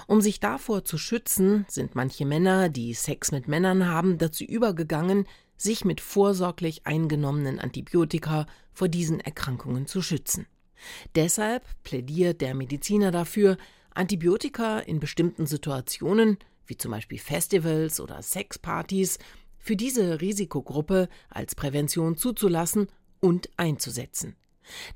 Um 0.06 0.20
sich 0.20 0.40
davor 0.40 0.84
zu 0.84 0.98
schützen, 0.98 1.66
sind 1.68 1.94
manche 1.94 2.24
Männer, 2.24 2.68
die 2.68 2.94
Sex 2.94 3.32
mit 3.32 3.48
Männern 3.48 3.88
haben, 3.88 4.18
dazu 4.18 4.44
übergegangen, 4.44 5.26
sich 5.56 5.84
mit 5.84 6.00
vorsorglich 6.00 6.86
eingenommenen 6.86 7.60
Antibiotika 7.60 8.46
vor 8.72 8.88
diesen 8.88 9.20
Erkrankungen 9.20 9.86
zu 9.86 10.02
schützen. 10.02 10.46
Deshalb 11.14 11.64
plädiert 11.82 12.40
der 12.40 12.54
Mediziner 12.54 13.10
dafür, 13.10 13.56
Antibiotika 13.94 14.80
in 14.80 15.00
bestimmten 15.00 15.46
Situationen, 15.46 16.38
wie 16.66 16.76
zum 16.76 16.90
Beispiel 16.90 17.18
Festivals 17.18 18.00
oder 18.00 18.22
Sexpartys, 18.22 19.18
für 19.58 19.76
diese 19.76 20.20
Risikogruppe 20.20 21.08
als 21.30 21.54
Prävention 21.54 22.16
zuzulassen 22.16 22.88
und 23.20 23.48
einzusetzen. 23.56 24.36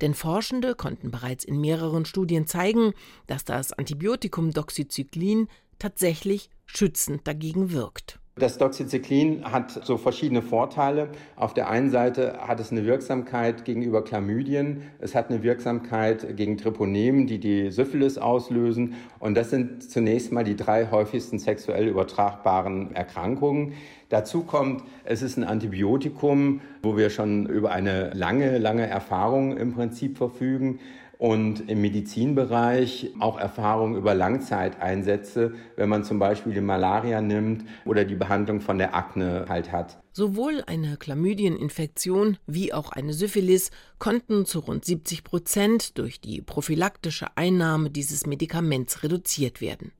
Denn 0.00 0.14
Forschende 0.14 0.74
konnten 0.74 1.10
bereits 1.10 1.44
in 1.44 1.60
mehreren 1.60 2.04
Studien 2.04 2.46
zeigen, 2.46 2.92
dass 3.26 3.44
das 3.44 3.72
Antibiotikum 3.72 4.52
Doxycyclin 4.52 5.48
tatsächlich 5.78 6.50
schützend 6.66 7.26
dagegen 7.26 7.70
wirkt. 7.70 8.18
Das 8.38 8.58
Doxycyclin 8.58 9.44
hat 9.50 9.84
so 9.84 9.96
verschiedene 9.96 10.42
Vorteile. 10.42 11.08
Auf 11.36 11.54
der 11.54 11.68
einen 11.68 11.90
Seite 11.90 12.38
hat 12.40 12.60
es 12.60 12.70
eine 12.70 12.84
Wirksamkeit 12.84 13.64
gegenüber 13.64 14.02
Chlamydien, 14.02 14.82
es 15.00 15.14
hat 15.14 15.30
eine 15.30 15.42
Wirksamkeit 15.42 16.36
gegen 16.36 16.56
Triponemen, 16.56 17.26
die 17.26 17.38
die 17.38 17.70
Syphilis 17.70 18.18
auslösen. 18.18 18.94
Und 19.18 19.36
das 19.36 19.50
sind 19.50 19.90
zunächst 19.90 20.32
mal 20.32 20.44
die 20.44 20.56
drei 20.56 20.90
häufigsten 20.90 21.38
sexuell 21.38 21.88
übertragbaren 21.88 22.94
Erkrankungen. 22.94 23.72
Dazu 24.08 24.42
kommt, 24.42 24.82
es 25.04 25.22
ist 25.22 25.36
ein 25.36 25.44
Antibiotikum, 25.44 26.60
wo 26.82 26.96
wir 26.96 27.10
schon 27.10 27.46
über 27.46 27.72
eine 27.72 28.10
lange, 28.14 28.58
lange 28.58 28.86
Erfahrung 28.86 29.56
im 29.56 29.74
Prinzip 29.74 30.16
verfügen 30.16 30.78
und 31.18 31.68
im 31.68 31.80
Medizinbereich 31.80 33.10
auch 33.18 33.38
Erfahrung 33.38 33.96
über 33.96 34.14
Langzeiteinsätze, 34.14 35.54
wenn 35.76 35.88
man 35.88 36.04
zum 36.04 36.20
Beispiel 36.20 36.54
die 36.54 36.60
Malaria 36.60 37.20
nimmt 37.20 37.64
oder 37.84 38.04
die 38.04 38.14
Behandlung 38.14 38.60
von 38.60 38.78
der 38.78 38.94
Akne 38.94 39.46
halt 39.48 39.72
hat. 39.72 40.00
Sowohl 40.12 40.62
eine 40.66 40.96
Chlamydieninfektion 40.96 42.38
wie 42.46 42.72
auch 42.72 42.90
eine 42.90 43.12
Syphilis 43.12 43.70
konnten 43.98 44.46
zu 44.46 44.60
rund 44.60 44.84
70 44.84 45.24
Prozent 45.24 45.98
durch 45.98 46.20
die 46.20 46.40
prophylaktische 46.40 47.26
Einnahme 47.36 47.90
dieses 47.90 48.24
Medikaments 48.24 49.02
reduziert 49.02 49.60
werden. 49.60 49.92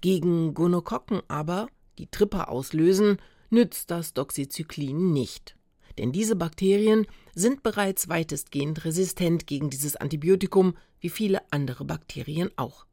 Gegen 0.00 0.54
Gonokokken 0.54 1.20
aber, 1.26 1.66
die 1.98 2.06
Tripper 2.06 2.48
auslösen, 2.48 3.18
nützt 3.50 3.90
das 3.90 4.14
Doxycyclin 4.14 5.12
nicht. 5.12 5.56
Denn 5.98 6.12
diese 6.12 6.36
Bakterien 6.36 7.06
sind 7.34 7.62
bereits 7.62 8.08
weitestgehend 8.08 8.84
resistent 8.84 9.46
gegen 9.46 9.70
dieses 9.70 9.96
Antibiotikum, 9.96 10.76
wie 11.00 11.08
viele 11.10 11.40
andere 11.50 11.84
Bakterien 11.84 12.50
auch. 12.56 12.86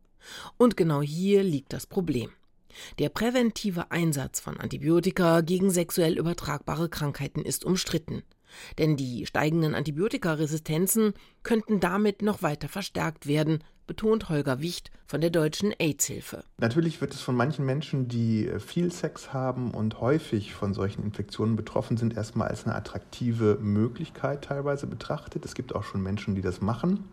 Und 0.58 0.78
genau 0.78 1.02
hier 1.02 1.44
liegt 1.44 1.74
das 1.74 1.88
Problem. 1.88 2.30
Der 3.00 3.10
präventive 3.10 3.92
Einsatz 3.92 4.40
von 4.40 4.58
Antibiotika 4.58 5.42
gegen 5.42 5.72
sexuell 5.72 6.18
übertragbare 6.18 6.90
Krankheiten 6.90 7.42
ist 7.42 7.66
umstritten. 7.66 8.24
Denn 8.78 8.98
die 8.98 9.26
steigenden 9.26 9.76
Antibiotikaresistenzen 9.76 11.14
könnten 11.44 11.80
damit 11.80 12.22
noch 12.22 12.42
weiter 12.42 12.68
verstärkt 12.68 13.28
werden, 13.28 13.64
betont 13.92 14.30
Holger 14.30 14.62
Wicht 14.62 14.90
von 15.06 15.20
der 15.20 15.32
Deutschen 15.32 15.74
AIDS-Hilfe. 15.78 16.46
Natürlich 16.60 17.02
wird 17.02 17.14
es 17.14 17.20
von 17.20 17.36
manchen 17.36 17.66
Menschen, 17.66 18.08
die 18.08 18.48
äh, 18.48 18.62
viel 18.62 18.90
Sex 18.90 19.34
haben 19.34 19.72
und 19.72 20.00
häufig 20.00 20.54
von 20.54 20.74
solchen 20.74 21.04
Infektionen 21.04 21.58
betroffen 21.58 21.98
sind, 21.98 22.16
erstmal 22.16 22.48
als 22.48 22.64
eine 22.64 22.74
attraktive 22.74 23.58
Möglichkeit 23.60 24.46
teilweise 24.46 24.88
betrachtet. 24.88 25.44
Es 25.44 25.56
gibt 25.56 25.76
auch 25.76 25.84
schon 25.84 26.02
Menschen, 26.02 26.36
die 26.36 26.42
das 26.42 26.62
machen. 26.62 27.04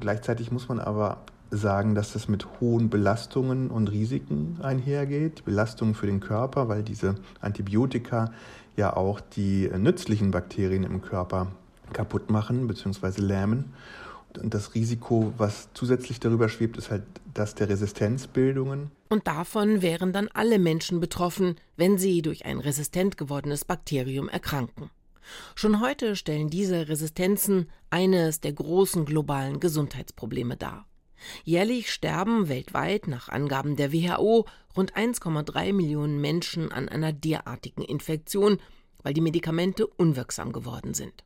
Gleichzeitig 0.00 0.50
muss 0.50 0.68
man 0.68 0.80
aber 0.80 1.18
sagen, 1.52 1.94
dass 1.94 2.12
das 2.12 2.26
mit 2.26 2.44
hohen 2.58 2.90
Belastungen 2.90 3.70
und 3.70 3.92
Risiken 3.92 4.58
einhergeht. 4.60 5.44
Belastungen 5.44 5.94
für 5.94 6.06
den 6.06 6.18
Körper, 6.18 6.66
weil 6.66 6.82
diese 6.82 7.14
Antibiotika 7.40 8.32
ja 8.76 8.96
auch 8.96 9.20
die 9.20 9.70
nützlichen 9.78 10.32
Bakterien 10.32 10.82
im 10.82 11.02
Körper 11.02 11.52
kaputt 11.92 12.30
machen 12.30 12.66
bzw. 12.66 13.20
lähmen. 13.20 13.72
Und 14.38 14.54
das 14.54 14.74
Risiko, 14.74 15.32
was 15.36 15.68
zusätzlich 15.74 16.20
darüber 16.20 16.48
schwebt, 16.48 16.76
ist 16.76 16.90
halt 16.90 17.04
das 17.34 17.54
der 17.54 17.68
Resistenzbildungen. 17.68 18.90
Und 19.08 19.26
davon 19.26 19.82
wären 19.82 20.12
dann 20.12 20.28
alle 20.28 20.58
Menschen 20.58 21.00
betroffen, 21.00 21.56
wenn 21.76 21.98
sie 21.98 22.22
durch 22.22 22.44
ein 22.44 22.58
resistent 22.58 23.16
gewordenes 23.16 23.64
Bakterium 23.64 24.28
erkranken. 24.28 24.90
Schon 25.54 25.80
heute 25.80 26.16
stellen 26.16 26.50
diese 26.50 26.88
Resistenzen 26.88 27.68
eines 27.90 28.40
der 28.40 28.52
großen 28.52 29.04
globalen 29.04 29.60
Gesundheitsprobleme 29.60 30.56
dar. 30.56 30.86
Jährlich 31.44 31.92
sterben 31.92 32.48
weltweit 32.48 33.08
nach 33.08 33.28
Angaben 33.28 33.76
der 33.76 33.92
WHO 33.92 34.46
rund 34.76 34.94
1,3 34.94 35.72
Millionen 35.72 36.20
Menschen 36.20 36.70
an 36.70 36.88
einer 36.88 37.12
derartigen 37.12 37.82
Infektion, 37.82 38.58
weil 39.02 39.14
die 39.14 39.20
Medikamente 39.20 39.86
unwirksam 39.86 40.52
geworden 40.52 40.94
sind. 40.94 41.24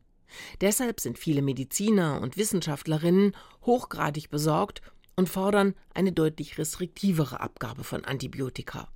Deshalb 0.61 1.01
sind 1.01 1.19
viele 1.19 1.43
Mediziner 1.43 2.21
und 2.21 2.37
Wissenschaftlerinnen 2.37 3.37
hochgradig 3.65 4.31
besorgt 4.31 4.83
und 5.17 5.29
fordern 5.29 5.75
eine 5.95 6.13
deutlich 6.13 6.59
restriktivere 6.59 7.41
Abgabe 7.41 7.85
von 7.85 8.05
Antibiotika. 8.05 8.89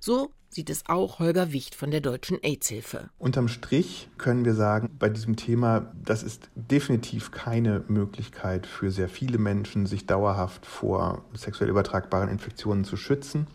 So 0.00 0.30
sieht 0.50 0.68
es 0.68 0.82
auch 0.86 1.20
Holger 1.20 1.52
Wicht 1.52 1.74
von 1.74 1.90
der 1.90 2.00
Deutschen 2.00 2.38
AIDS-Hilfe. 2.42 3.08
Unterm 3.18 3.48
Strich 3.48 4.08
können 4.18 4.44
wir 4.44 4.54
sagen, 4.54 4.90
bei 4.98 5.08
diesem 5.08 5.36
Thema, 5.36 5.92
das 6.04 6.22
ist 6.22 6.50
definitiv 6.54 7.30
keine 7.30 7.84
Möglichkeit 7.86 8.66
für 8.66 8.90
sehr 8.90 9.08
viele 9.08 9.38
Menschen, 9.38 9.86
sich 9.86 10.06
dauerhaft 10.06 10.66
vor 10.66 11.24
sexuell 11.34 11.70
übertragbaren 11.70 12.28
Infektionen 12.28 12.84
zu 12.84 12.96
schützen. 12.96 13.46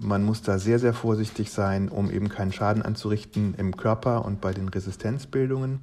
Man 0.00 0.24
muss 0.24 0.42
da 0.42 0.58
sehr, 0.58 0.78
sehr 0.78 0.94
vorsichtig 0.94 1.52
sein, 1.52 1.88
um 1.88 2.10
eben 2.10 2.28
keinen 2.28 2.52
Schaden 2.52 2.82
anzurichten 2.82 3.54
im 3.54 3.76
Körper 3.76 4.24
und 4.24 4.40
bei 4.40 4.52
den 4.52 4.68
Resistenzbildungen. 4.68 5.80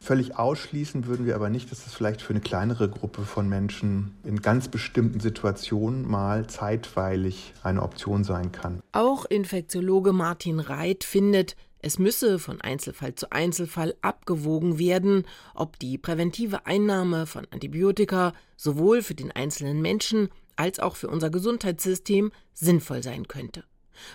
Völlig 0.00 0.36
ausschließen 0.36 1.06
würden 1.06 1.26
wir 1.26 1.34
aber 1.34 1.50
nicht, 1.50 1.70
dass 1.70 1.86
es 1.86 1.94
vielleicht 1.94 2.22
für 2.22 2.30
eine 2.30 2.40
kleinere 2.40 2.88
Gruppe 2.88 3.22
von 3.22 3.48
Menschen 3.48 4.16
in 4.24 4.40
ganz 4.40 4.68
bestimmten 4.68 5.20
Situationen 5.20 6.08
mal 6.08 6.46
zeitweilig 6.46 7.52
eine 7.62 7.82
Option 7.82 8.24
sein 8.24 8.52
kann. 8.52 8.80
Auch 8.92 9.24
Infektiologe 9.24 10.12
Martin 10.12 10.60
Reit 10.60 11.04
findet, 11.04 11.56
es 11.80 11.98
müsse 11.98 12.38
von 12.38 12.60
Einzelfall 12.60 13.14
zu 13.14 13.30
Einzelfall 13.30 13.94
abgewogen 14.02 14.78
werden, 14.78 15.24
ob 15.54 15.78
die 15.78 15.96
präventive 15.96 16.66
Einnahme 16.66 17.26
von 17.26 17.46
Antibiotika 17.50 18.32
sowohl 18.56 19.02
für 19.02 19.14
den 19.14 19.30
einzelnen 19.30 19.80
Menschen 19.80 20.28
als 20.56 20.80
auch 20.80 20.96
für 20.96 21.08
unser 21.08 21.30
Gesundheitssystem 21.30 22.32
sinnvoll 22.52 23.02
sein 23.02 23.28
könnte. 23.28 23.64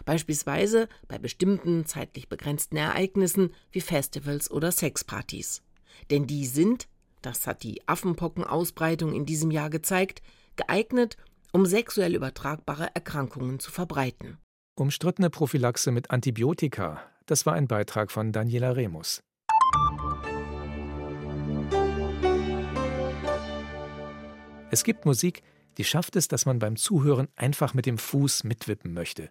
Beispielsweise 0.06 0.88
bei 1.08 1.18
bestimmten 1.18 1.86
zeitlich 1.86 2.30
begrenzten 2.30 2.78
Ereignissen 2.78 3.54
wie 3.72 3.82
Festivals 3.82 4.52
oder 4.52 4.72
Sexpartys. 4.72 5.62
Denn 6.12 6.28
die 6.28 6.46
sind, 6.46 6.88
das 7.22 7.48
hat 7.48 7.64
die 7.64 7.88
Affenpockenausbreitung 7.88 9.14
in 9.14 9.26
diesem 9.26 9.52
Jahr 9.52 9.70
gezeigt, 9.70 10.22
geeignet, 10.56 11.18
um 11.52 11.66
sexuell 11.66 12.16
übertragbare 12.16 12.90
Erkrankungen 12.94 13.60
zu 13.60 13.72
verbreiten. 13.72 14.38
Umstrittene 14.76 15.30
Prophylaxe 15.30 15.92
mit 15.92 16.12
Antibiotika, 16.12 17.02
das 17.26 17.46
war 17.46 17.54
ein 17.54 17.68
Beitrag 17.68 18.12
von 18.12 18.32
Daniela 18.32 18.72
Remus. 18.72 19.22
Es 24.72 24.84
gibt 24.84 25.06
Musik, 25.06 25.44
die 25.78 25.84
schafft 25.84 26.16
es, 26.16 26.28
dass 26.28 26.48
man 26.48 26.60
beim 26.60 26.76
Zuhören 26.76 27.28
einfach 27.36 27.76
mit 27.76 27.86
dem 27.86 28.00
Fuß 28.00 28.44
mitwippen 28.44 28.94
möchte. 28.94 29.30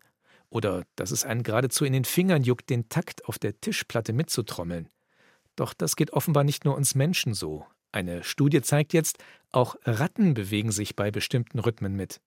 Oder 0.51 0.85
dass 0.95 1.11
es 1.11 1.25
einen 1.25 1.43
geradezu 1.43 1.85
in 1.85 1.93
den 1.93 2.05
Fingern 2.05 2.45
juckt, 2.45 2.71
den 2.71 2.89
Takt 2.89 3.25
auf 3.25 3.39
der 3.39 3.61
Tischplatte 3.61 4.13
mitzutrommeln. 4.13 4.89
Doch 5.57 5.75
das 5.75 5.97
geht 5.97 6.13
offenbar 6.13 6.45
nicht 6.45 6.65
nur 6.65 6.77
uns 6.77 6.95
Menschen 6.95 7.35
so. 7.35 7.67
Eine 7.93 8.25
Studie 8.25 8.63
zeigt 8.63 8.93
jetzt, 8.95 9.19
auch 9.51 9.77
Ratten 9.85 10.35
bewegen 10.35 10.73
sich 10.73 10.97
bei 10.97 11.11
bestimmten 11.11 11.59
Rhythmen 11.59 11.95
mit. 11.95 12.21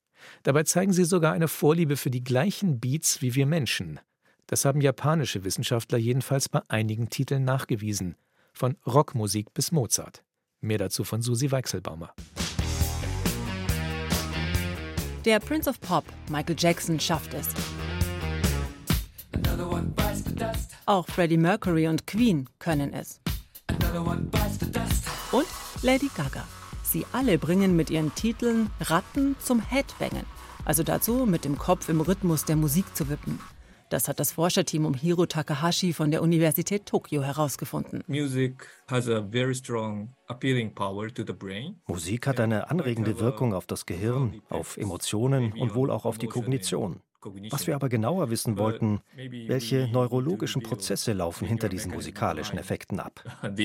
Dabei 0.43 0.63
zeigen 0.63 0.93
sie 0.93 1.05
sogar 1.05 1.33
eine 1.33 1.47
Vorliebe 1.47 1.97
für 1.97 2.11
die 2.11 2.23
gleichen 2.23 2.79
Beats 2.79 3.21
wie 3.21 3.35
wir 3.35 3.45
Menschen. 3.45 3.99
Das 4.47 4.63
haben 4.63 4.79
japanische 4.79 5.43
Wissenschaftler 5.43 5.97
jedenfalls 5.97 6.49
bei 6.49 6.61
einigen 6.67 7.09
Titeln 7.09 7.43
nachgewiesen. 7.43 8.15
Von 8.53 8.77
Rockmusik 8.85 9.53
bis 9.53 9.71
Mozart. 9.71 10.23
Mehr 10.61 10.77
dazu 10.77 11.03
von 11.03 11.21
Susi 11.21 11.51
Weichselbaumer. 11.51 12.13
Der 15.25 15.39
Prince 15.39 15.67
of 15.67 15.81
Pop, 15.81 16.05
Michael 16.29 16.55
Jackson, 16.57 16.99
schafft 16.99 17.33
es. 17.33 17.49
Auch 20.87 21.07
Freddie 21.07 21.37
Mercury 21.37 21.87
und 21.87 22.05
Queen 22.05 22.47
können 22.59 22.93
es. 22.93 23.19
Und 25.31 25.47
Lady 25.81 26.11
Gaga. 26.15 26.45
Sie 26.83 27.07
alle 27.11 27.39
bringen 27.39 27.75
mit 27.75 27.89
ihren 27.89 28.13
Titeln 28.13 28.69
Ratten 28.79 29.35
zum 29.39 29.59
Headbangen, 29.61 30.25
also 30.63 30.83
dazu, 30.83 31.25
mit 31.25 31.43
dem 31.43 31.57
Kopf 31.57 31.89
im 31.89 32.01
Rhythmus 32.01 32.45
der 32.45 32.55
Musik 32.55 32.95
zu 32.95 33.09
wippen. 33.09 33.39
Das 33.89 34.07
hat 34.07 34.19
das 34.19 34.33
Forscherteam 34.33 34.85
um 34.85 34.93
Hiro 34.93 35.25
Takahashi 35.25 35.93
von 35.93 36.11
der 36.11 36.21
Universität 36.21 36.85
Tokio 36.85 37.23
herausgefunden. 37.23 38.03
Musik 38.07 38.67
hat 42.27 42.39
eine 42.39 42.69
anregende 42.69 43.19
Wirkung 43.19 43.53
auf 43.53 43.65
das 43.65 43.85
Gehirn, 43.85 44.41
auf 44.49 44.77
Emotionen 44.77 45.53
und 45.53 45.73
wohl 45.73 45.89
auch 45.89 46.05
auf 46.05 46.17
die 46.19 46.27
Kognition. 46.27 47.01
Was 47.49 47.67
wir 47.67 47.75
aber 47.75 47.89
genauer 47.89 48.29
wissen 48.29 48.57
wollten, 48.57 49.01
welche 49.15 49.87
neurologischen 49.87 50.61
Prozesse 50.61 51.13
laufen 51.13 51.47
hinter 51.47 51.69
diesen 51.69 51.91
musikalischen 51.91 52.57
Effekten 52.57 52.99
ab. 52.99 53.23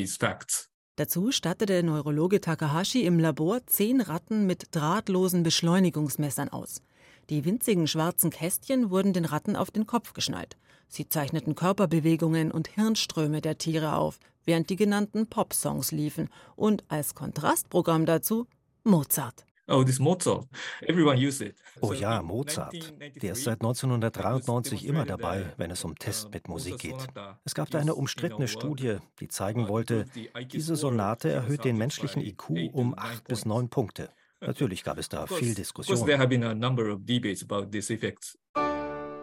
Dazu 0.97 1.33
stattete 1.33 1.83
Neurologe 1.83 2.41
Takahashi 2.41 3.07
im 3.07 3.19
Labor 3.19 3.67
zehn 3.67 4.01
Ratten 4.01 4.47
mit 4.47 4.75
drahtlosen 4.75 5.43
Beschleunigungsmessern 5.43 6.51
aus. 6.51 6.83
Die 7.31 7.45
winzigen 7.45 7.87
schwarzen 7.87 8.31
Kästchen 8.31 8.91
wurden 8.91 9.13
den 9.13 9.25
Ratten 9.25 9.57
auf 9.57 9.71
den 9.71 9.87
Kopf 9.87 10.13
geschnallt. 10.13 10.57
Sie 10.89 11.09
zeichneten 11.09 11.55
Körperbewegungen 11.55 12.51
und 12.51 12.69
Hirnströme 12.69 13.41
der 13.41 13.57
Tiere 13.57 13.95
auf, 13.95 14.19
während 14.45 14.69
die 14.69 14.77
genannten 14.77 15.29
Pop-Songs 15.29 15.93
liefen 15.93 16.29
und 16.57 16.85
als 16.89 17.15
Kontrastprogramm 17.15 18.05
dazu 18.05 18.47
Mozart. 18.83 19.47
Oh, 19.71 19.85
this 19.85 20.01
Mozart. 20.01 20.47
Everyone 20.83 21.17
use 21.17 21.45
it. 21.45 21.55
Oh 21.81 21.93
ja, 21.93 22.21
Mozart. 22.23 22.93
Der 23.23 23.33
ist 23.33 23.45
seit 23.45 23.61
1993 23.61 24.85
immer 24.85 25.05
dabei, 25.05 25.53
wenn 25.59 25.71
es 25.71 25.85
um 25.85 25.95
Tests 25.97 26.29
mit 26.33 26.49
Musik 26.49 26.79
geht. 26.79 27.07
Es 27.45 27.55
gab 27.55 27.71
da 27.71 27.79
eine 27.79 27.95
umstrittene 27.95 28.49
Studie, 28.49 28.97
die 29.21 29.29
zeigen 29.29 29.69
wollte, 29.69 30.07
diese 30.53 30.75
Sonate 30.75 31.31
erhöht 31.31 31.65
den 31.65 31.77
menschlichen 31.79 32.21
IQ 32.23 32.51
um 32.73 32.99
acht 32.99 33.29
bis 33.29 33.45
neun 33.45 33.69
Punkte. 33.69 34.11
Natürlich 34.41 34.83
gab 34.83 34.99
es 34.99 35.09
da 35.09 35.27
viel 35.27 35.55
Diskussion. 35.55 35.99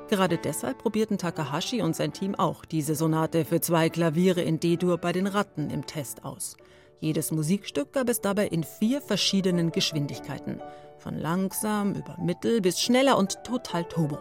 Gerade 0.09 0.37
deshalb 0.37 0.77
probierten 0.77 1.17
Takahashi 1.17 1.81
und 1.81 1.93
sein 1.93 2.13
Team 2.13 2.35
auch 2.35 2.63
diese 2.63 2.95
Sonate 2.95 3.43
für 3.43 3.59
zwei 3.59 3.89
Klaviere 3.89 4.41
in 4.41 4.59
D-Dur 4.59 4.97
bei 4.97 5.11
den 5.11 5.27
Ratten 5.27 5.69
im 5.69 5.85
Test 5.85 6.23
aus. 6.23 6.55
Jedes 6.99 7.31
Musikstück 7.31 7.93
gab 7.93 8.09
es 8.09 8.21
dabei 8.21 8.47
in 8.47 8.63
vier 8.63 9.01
verschiedenen 9.01 9.71
Geschwindigkeiten. 9.71 10.61
Von 10.97 11.17
langsam 11.17 11.93
über 11.93 12.17
mittel 12.19 12.61
bis 12.61 12.81
schneller 12.81 13.17
und 13.17 13.43
total 13.43 13.83
turbo. 13.85 14.17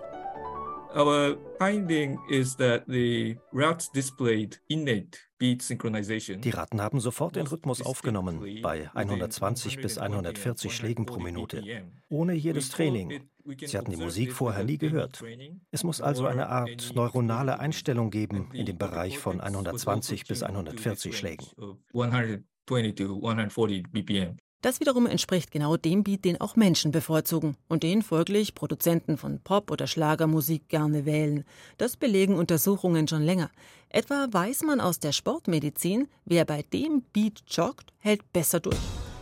Our 0.95 1.37
finding 1.59 2.19
is 2.31 2.57
that 2.57 2.85
the 2.87 3.37
rats 3.53 3.91
displayed 3.93 4.61
innate 4.69 5.19
die 5.39 6.51
Ratten 6.51 6.81
haben 6.81 7.01
sofort 7.01 7.37
den 7.37 7.47
Rhythmus 7.47 7.85
aufgenommen, 7.85 8.41
bei 8.63 8.91
120 8.95 9.83
bis 9.83 9.99
140 9.99 10.75
Schlägen 10.75 11.05
pro 11.05 11.21
Minute, 11.21 11.63
ohne 12.09 12.33
jedes 12.33 12.71
Training. 12.71 13.29
Sie 13.45 13.77
hatten 13.77 13.91
die 13.91 13.99
Musik 13.99 14.33
vorher 14.33 14.65
nie 14.65 14.79
gehört. 14.79 15.23
Es 15.71 15.85
muss 15.85 16.01
also 16.01 16.27
eine 16.27 16.49
Art 16.49 16.93
neuronale 16.95 17.61
Einstellung 17.61 18.11
geben 18.11 18.49
in 18.55 18.65
dem 18.65 18.79
Bereich 18.79 19.19
von 19.19 19.41
120 19.41 20.27
bis 20.27 20.43
140 20.43 21.17
Schlägen. 21.17 21.47
Das 24.63 24.81
wiederum 24.81 25.07
entspricht 25.07 25.51
genau 25.51 25.77
dem 25.77 26.03
Beat, 26.03 26.25
den 26.25 26.41
auch 26.41 26.57
Menschen 26.57 26.91
bevorzugen 26.91 27.57
und 27.69 27.83
den 27.83 28.03
folglich 28.03 28.55
Produzenten 28.55 29.17
von 29.17 29.39
Pop- 29.41 29.71
oder 29.71 29.87
Schlagermusik 29.87 30.69
gerne 30.69 31.05
wählen. 31.05 31.45
Das 31.79 31.97
belegen 31.97 32.35
Untersuchungen 32.35 33.07
schon 33.07 33.23
länger. 33.23 33.51
Etwa 33.91 34.27
weiß 34.31 34.63
man 34.63 34.81
aus 34.81 34.99
der 34.99 35.13
Sportmedizin, 35.13 36.09
wer 36.25 36.45
bei 36.45 36.63
dem 36.73 37.03
Beat 37.13 37.43
joggt, 37.49 37.93
hält 37.99 38.33
besser 38.33 38.59
durch. 38.59 38.77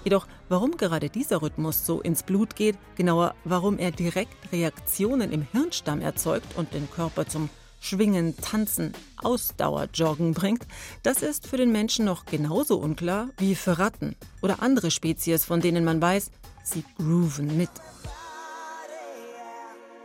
Jedoch, 0.05 0.27
warum 0.49 0.77
gerade 0.77 1.11
dieser 1.11 1.43
Rhythmus 1.43 1.85
so 1.85 2.01
ins 2.01 2.23
Blut 2.23 2.57
geht, 2.57 2.79
genauer, 2.97 3.35
warum 3.45 3.79
er 3.79 3.91
direkt 3.91 4.53
Reaktionen 4.53 5.33
im 5.33 5.43
Hirnstamm 5.43 6.01
erzeugt 6.01 6.57
und 6.57 6.73
den 6.75 6.91
Körper 6.91 7.27
zum 7.27 7.49
Schwingen, 7.85 8.35
Tanzen, 8.39 8.95
Ausdauerjoggen 9.23 10.33
bringt, 10.33 10.67
das 11.03 11.21
ist 11.21 11.47
für 11.47 11.59
den 11.59 11.71
Menschen 11.71 12.07
noch 12.07 12.25
genauso 12.25 12.79
unklar 12.79 13.29
wie 13.37 13.55
für 13.55 13.79
Ratten 13.79 14.17
oder 14.41 14.63
andere 14.63 14.91
Spezies, 14.91 15.45
von 15.45 15.61
denen 15.61 15.85
man 15.85 16.01
weiß, 16.01 16.31
sie 16.63 16.83
grooven 16.97 17.59
mit. 17.59 17.69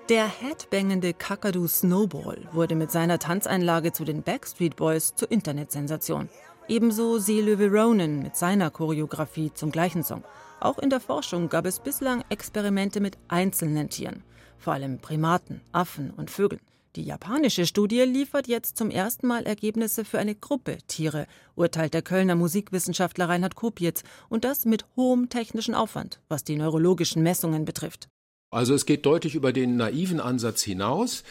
Der 0.10 0.28
headbangende 0.28 1.14
Kakadu 1.14 1.68
Snowball 1.68 2.50
wurde 2.52 2.76
mit 2.76 2.92
seiner 2.92 3.18
Tanzeinlage 3.18 3.94
zu 3.94 4.04
den 4.04 4.24
Backstreet 4.24 4.76
Boys 4.76 5.16
zur 5.16 5.32
Internetsensation. 5.32 6.28
Ebenso 6.68 7.18
Seelöwe 7.18 7.70
Ronan 7.72 8.22
mit 8.22 8.36
seiner 8.36 8.72
Choreografie 8.72 9.54
zum 9.54 9.72
gleichen 9.72 10.04
Song. 10.04 10.26
Auch 10.60 10.80
in 10.80 10.90
der 10.90 11.00
Forschung 11.00 11.48
gab 11.48 11.66
es 11.66 11.80
bislang 11.80 12.26
Experimente 12.28 13.00
mit 13.00 13.18
einzelnen 13.30 13.90
Tieren, 13.90 14.24
vor 14.58 14.74
allem 14.74 15.00
Primaten, 15.00 15.62
Affen 15.72 16.12
und 16.12 16.30
Vögeln. 16.30 16.60
Die 16.96 17.04
japanische 17.04 17.68
Studie 17.68 18.02
liefert 18.02 18.48
jetzt 18.48 18.76
zum 18.76 18.90
ersten 18.90 19.28
Mal 19.28 19.44
Ergebnisse 19.44 20.04
für 20.04 20.18
eine 20.18 20.34
Gruppe 20.34 20.80
Tiere, 20.88 21.28
urteilt 21.56 21.94
der 21.94 22.02
Kölner 22.02 22.36
Musikwissenschaftler 22.36 23.30
Reinhard 23.30 23.54
Kopietz, 23.54 24.02
und 24.28 24.44
das 24.44 24.66
mit 24.66 24.86
hohem 24.96 25.30
technischen 25.30 25.76
Aufwand, 25.76 26.20
was 26.30 26.44
die 26.44 26.56
neurologischen 26.56 27.22
Messungen 27.22 27.64
betrifft. 27.64 28.10
Also 28.52 28.74
es 28.74 28.88
geht 28.88 29.06
deutlich 29.06 29.36
über 29.36 29.54
den 29.54 29.78
naiven 29.78 30.20
Ansatz 30.20 30.64
hinaus, 30.64 31.24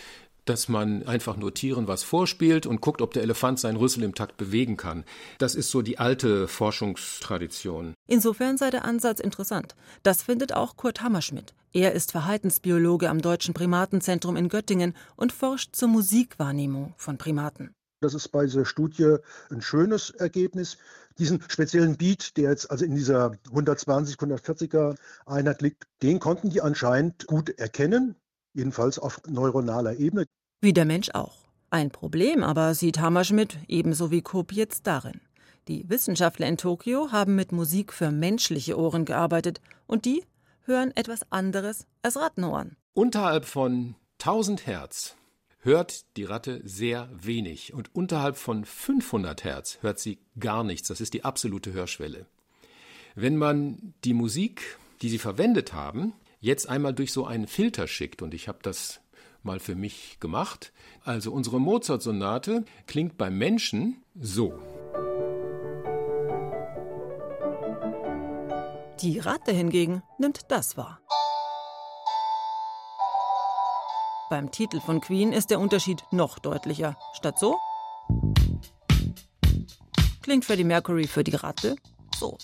dass 0.49 0.69
man 0.69 1.07
einfach 1.07 1.37
nur 1.37 1.55
Tieren 1.55 1.89
was 1.89 2.03
vorspielt 2.03 2.67
und 2.67 2.81
guckt, 2.81 3.03
ob 3.03 3.13
der 3.13 3.23
Elefant 3.23 3.61
seinen 3.61 3.77
Rüssel 3.77 4.03
im 4.03 4.15
Takt 4.15 4.37
bewegen 4.37 4.77
kann. 4.77 5.05
Das 5.39 5.55
ist 5.55 5.71
so 5.71 5.83
die 5.83 5.99
alte 5.99 6.49
Forschungstradition. 6.49 7.95
Insofern 8.07 8.57
sei 8.57 8.71
der 8.71 8.85
Ansatz 8.85 9.21
interessant. 9.21 9.75
Das 10.03 10.23
findet 10.23 10.53
auch 10.55 10.77
Kurt 10.77 11.03
Hammerschmidt. 11.03 11.55
Er 11.73 11.93
ist 11.93 12.13
Verhaltensbiologe 12.13 13.11
am 13.11 13.21
Deutschen 13.21 13.53
Primatenzentrum 13.53 14.37
in 14.37 14.49
Göttingen 14.49 14.95
und 15.17 15.33
forscht 15.33 15.77
zur 15.77 15.89
Musikwahrnehmung 15.89 16.95
von 16.97 17.19
Primaten. 17.19 17.75
Das 18.01 18.15
ist 18.15 18.29
bei 18.29 18.45
dieser 18.45 18.65
Studie 18.65 19.17
ein 19.51 19.61
schönes 19.61 20.11
Ergebnis. 20.11 20.79
Diesen 21.19 21.43
speziellen 21.49 21.97
Beat, 21.97 22.37
der 22.37 22.51
jetzt 22.51 22.71
also 22.71 22.85
in 22.85 22.95
dieser 22.95 23.33
120, 23.49 24.17
140er 24.17 24.97
Einheit 25.27 25.63
liegt, 25.63 25.85
den 26.03 26.21
konnten 26.21 26.49
die 26.49 26.63
anscheinend 26.63 27.27
gut 27.27 27.51
erkennen, 27.59 28.15
jedenfalls 28.55 29.01
auf 29.01 29.21
neuronaler 29.27 29.97
Ebene. 29.97 30.27
Wie 30.61 30.73
der 30.73 30.85
Mensch 30.85 31.11
auch. 31.15 31.37
Ein 31.71 31.91
Problem 31.91 32.43
aber 32.43 32.75
sieht 32.75 32.99
Hammerschmidt 32.99 33.59
ebenso 33.69 34.11
wie 34.11 34.23
Koop 34.23 34.53
jetzt 34.53 34.89
darin. 34.89 35.21
Die 35.69 35.89
Wissenschaftler 35.89 36.49
in 36.49 36.57
Tokio 36.57 37.13
haben 37.13 37.37
mit 37.37 37.53
Musik 37.53 37.93
für 37.93 38.11
menschliche 38.11 38.77
Ohren 38.77 39.05
gearbeitet 39.05 39.61
und 39.87 40.05
die 40.05 40.25
hören 40.65 40.91
etwas 40.97 41.31
anderes 41.31 41.87
als 42.03 42.17
Rattenohren. 42.17 42.77
Unterhalb 42.93 43.45
von 43.45 43.95
1000 44.19 44.67
Hertz 44.67 45.15
hört 45.61 46.17
die 46.17 46.25
Ratte 46.25 46.61
sehr 46.65 47.09
wenig 47.13 47.73
und 47.73 47.95
unterhalb 47.95 48.37
von 48.37 48.65
500 48.65 49.45
Hertz 49.45 49.79
hört 49.83 50.01
sie 50.01 50.19
gar 50.41 50.65
nichts. 50.65 50.89
Das 50.89 51.01
ist 51.01 51.15
die 51.15 51.23
absolute 51.25 51.73
Hörschwelle. 51.73 52.27
Wenn 53.15 53.37
man 53.37 53.95
die 54.05 54.15
Musik, 54.15 54.77
die 55.03 55.09
sie 55.09 55.19
verwendet 55.19 55.73
haben, 55.73 56.15
jetzt 56.41 56.69
einmal 56.69 56.95
durch 56.95 57.13
so 57.13 57.27
einen 57.27 57.47
Filter 57.47 57.87
schickt, 57.87 58.23
und 58.23 58.35
ich 58.35 58.49
habe 58.49 58.59
das 58.63 59.01
mal 59.43 59.61
für 59.61 59.75
mich 59.75 60.19
gemacht, 60.21 60.73
also 61.05 61.33
unsere 61.33 61.61
Mozart-Sonate 61.61 62.65
klingt 62.87 63.19
beim 63.19 63.39
Menschen 63.39 64.03
so. 64.19 64.59
Die 69.01 69.19
Ratte 69.21 69.53
hingegen 69.53 70.03
nimmt 70.19 70.51
das 70.51 70.77
wahr. 70.77 71.01
Beim 74.29 74.51
Titel 74.51 74.81
von 74.81 75.01
Queen 75.01 75.33
ist 75.33 75.51
der 75.51 75.61
Unterschied 75.61 76.03
noch 76.11 76.39
deutlicher. 76.39 76.99
Statt 77.15 77.39
so 77.39 77.57
klingt 80.23 80.45
Freddie 80.45 80.65
Mercury 80.65 81.07
für 81.07 81.25
die 81.25 81.35
Ratte 81.35 81.77
so. 82.19 82.37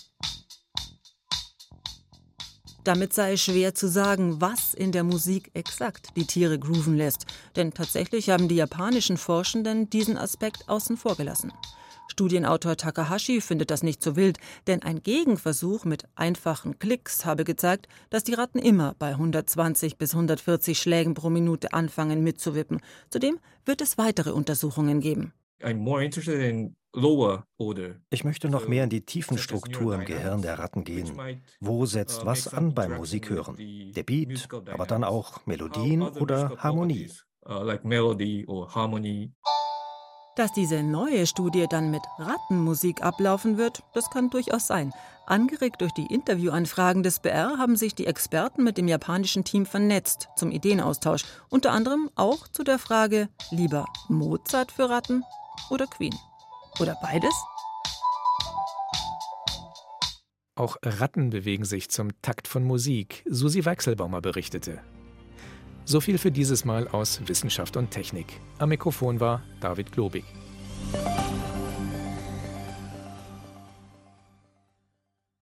Damit 2.85 3.13
sei 3.13 3.35
schwer 3.35 3.73
zu 3.73 3.89
sagen, 3.89 4.41
was 4.41 4.75
in 4.75 4.91
der 4.91 5.03
Musik 5.03 5.49
exakt 5.55 6.09
die 6.15 6.27
Tiere 6.27 6.59
grooven 6.59 6.95
lässt, 6.95 7.25
denn 7.55 7.73
tatsächlich 7.73 8.29
haben 8.29 8.47
die 8.47 8.57
japanischen 8.57 9.17
Forschenden 9.17 9.89
diesen 9.89 10.19
Aspekt 10.19 10.69
außen 10.69 10.95
vor 10.95 11.15
gelassen. 11.15 11.51
Studienautor 12.07 12.77
Takahashi 12.77 13.41
findet 13.41 13.71
das 13.71 13.81
nicht 13.81 14.03
so 14.03 14.15
wild, 14.15 14.37
denn 14.67 14.83
ein 14.83 15.01
Gegenversuch 15.01 15.83
mit 15.83 16.03
einfachen 16.13 16.77
Klicks 16.77 17.25
habe 17.25 17.43
gezeigt, 17.43 17.87
dass 18.11 18.23
die 18.23 18.35
Ratten 18.35 18.59
immer 18.59 18.93
bei 18.99 19.09
120 19.09 19.97
bis 19.97 20.13
140 20.13 20.77
Schlägen 20.77 21.15
pro 21.15 21.31
Minute 21.31 21.73
anfangen 21.73 22.23
mitzuwippen. 22.23 22.81
Zudem 23.09 23.39
wird 23.65 23.81
es 23.81 23.97
weitere 23.97 24.29
Untersuchungen 24.29 25.01
geben. 25.01 25.33
Ich 28.09 28.23
möchte 28.23 28.49
noch 28.49 28.67
mehr 28.67 28.83
in 28.85 28.89
die 28.89 29.05
tiefen 29.05 29.37
Struktur 29.37 29.95
im 29.95 30.05
Gehirn 30.05 30.41
der 30.41 30.59
Ratten 30.59 30.83
gehen. 30.83 31.11
Wo 31.59 31.85
setzt 31.85 32.25
was 32.25 32.53
an 32.53 32.73
beim 32.73 32.95
Musikhören? 32.95 33.57
Der 33.93 34.03
Beat, 34.03 34.47
aber 34.51 34.85
dann 34.85 35.03
auch 35.03 35.45
Melodien 35.45 36.01
oder 36.01 36.55
Harmonie. 36.57 37.11
Dass 40.35 40.51
diese 40.51 40.83
neue 40.83 41.27
Studie 41.27 41.65
dann 41.69 41.91
mit 41.91 42.01
Rattenmusik 42.17 43.01
ablaufen 43.01 43.57
wird, 43.57 43.83
das 43.93 44.09
kann 44.09 44.29
durchaus 44.29 44.67
sein. 44.67 44.91
Angeregt 45.25 45.81
durch 45.81 45.93
die 45.93 46.13
Interviewanfragen 46.13 47.03
des 47.03 47.19
BR 47.19 47.57
haben 47.57 47.77
sich 47.77 47.95
die 47.95 48.05
Experten 48.05 48.63
mit 48.63 48.77
dem 48.77 48.87
japanischen 48.87 49.43
Team 49.43 49.65
vernetzt 49.65 50.27
zum 50.35 50.51
Ideenaustausch. 50.51 51.23
Unter 51.49 51.71
anderem 51.71 52.09
auch 52.15 52.47
zu 52.49 52.63
der 52.63 52.79
Frage, 52.79 53.29
lieber 53.49 53.85
Mozart 54.09 54.71
für 54.71 54.89
Ratten 54.89 55.23
oder 55.69 55.87
Queen? 55.87 56.15
Oder 56.79 56.97
beides? 57.01 57.33
Auch 60.55 60.77
Ratten 60.83 61.31
bewegen 61.31 61.65
sich 61.65 61.89
zum 61.89 62.09
Takt 62.21 62.47
von 62.47 62.63
Musik, 62.63 63.23
Susi 63.29 63.65
Weichselbaumer 63.65 64.21
berichtete. 64.21 64.81
So 65.83 65.99
viel 65.99 66.17
für 66.17 66.31
dieses 66.31 66.65
Mal 66.65 66.87
aus 66.87 67.27
Wissenschaft 67.27 67.77
und 67.77 67.91
Technik. 67.91 68.39
Am 68.57 68.69
Mikrofon 68.69 69.19
war 69.19 69.43
David 69.59 69.91
Globig. 69.91 70.23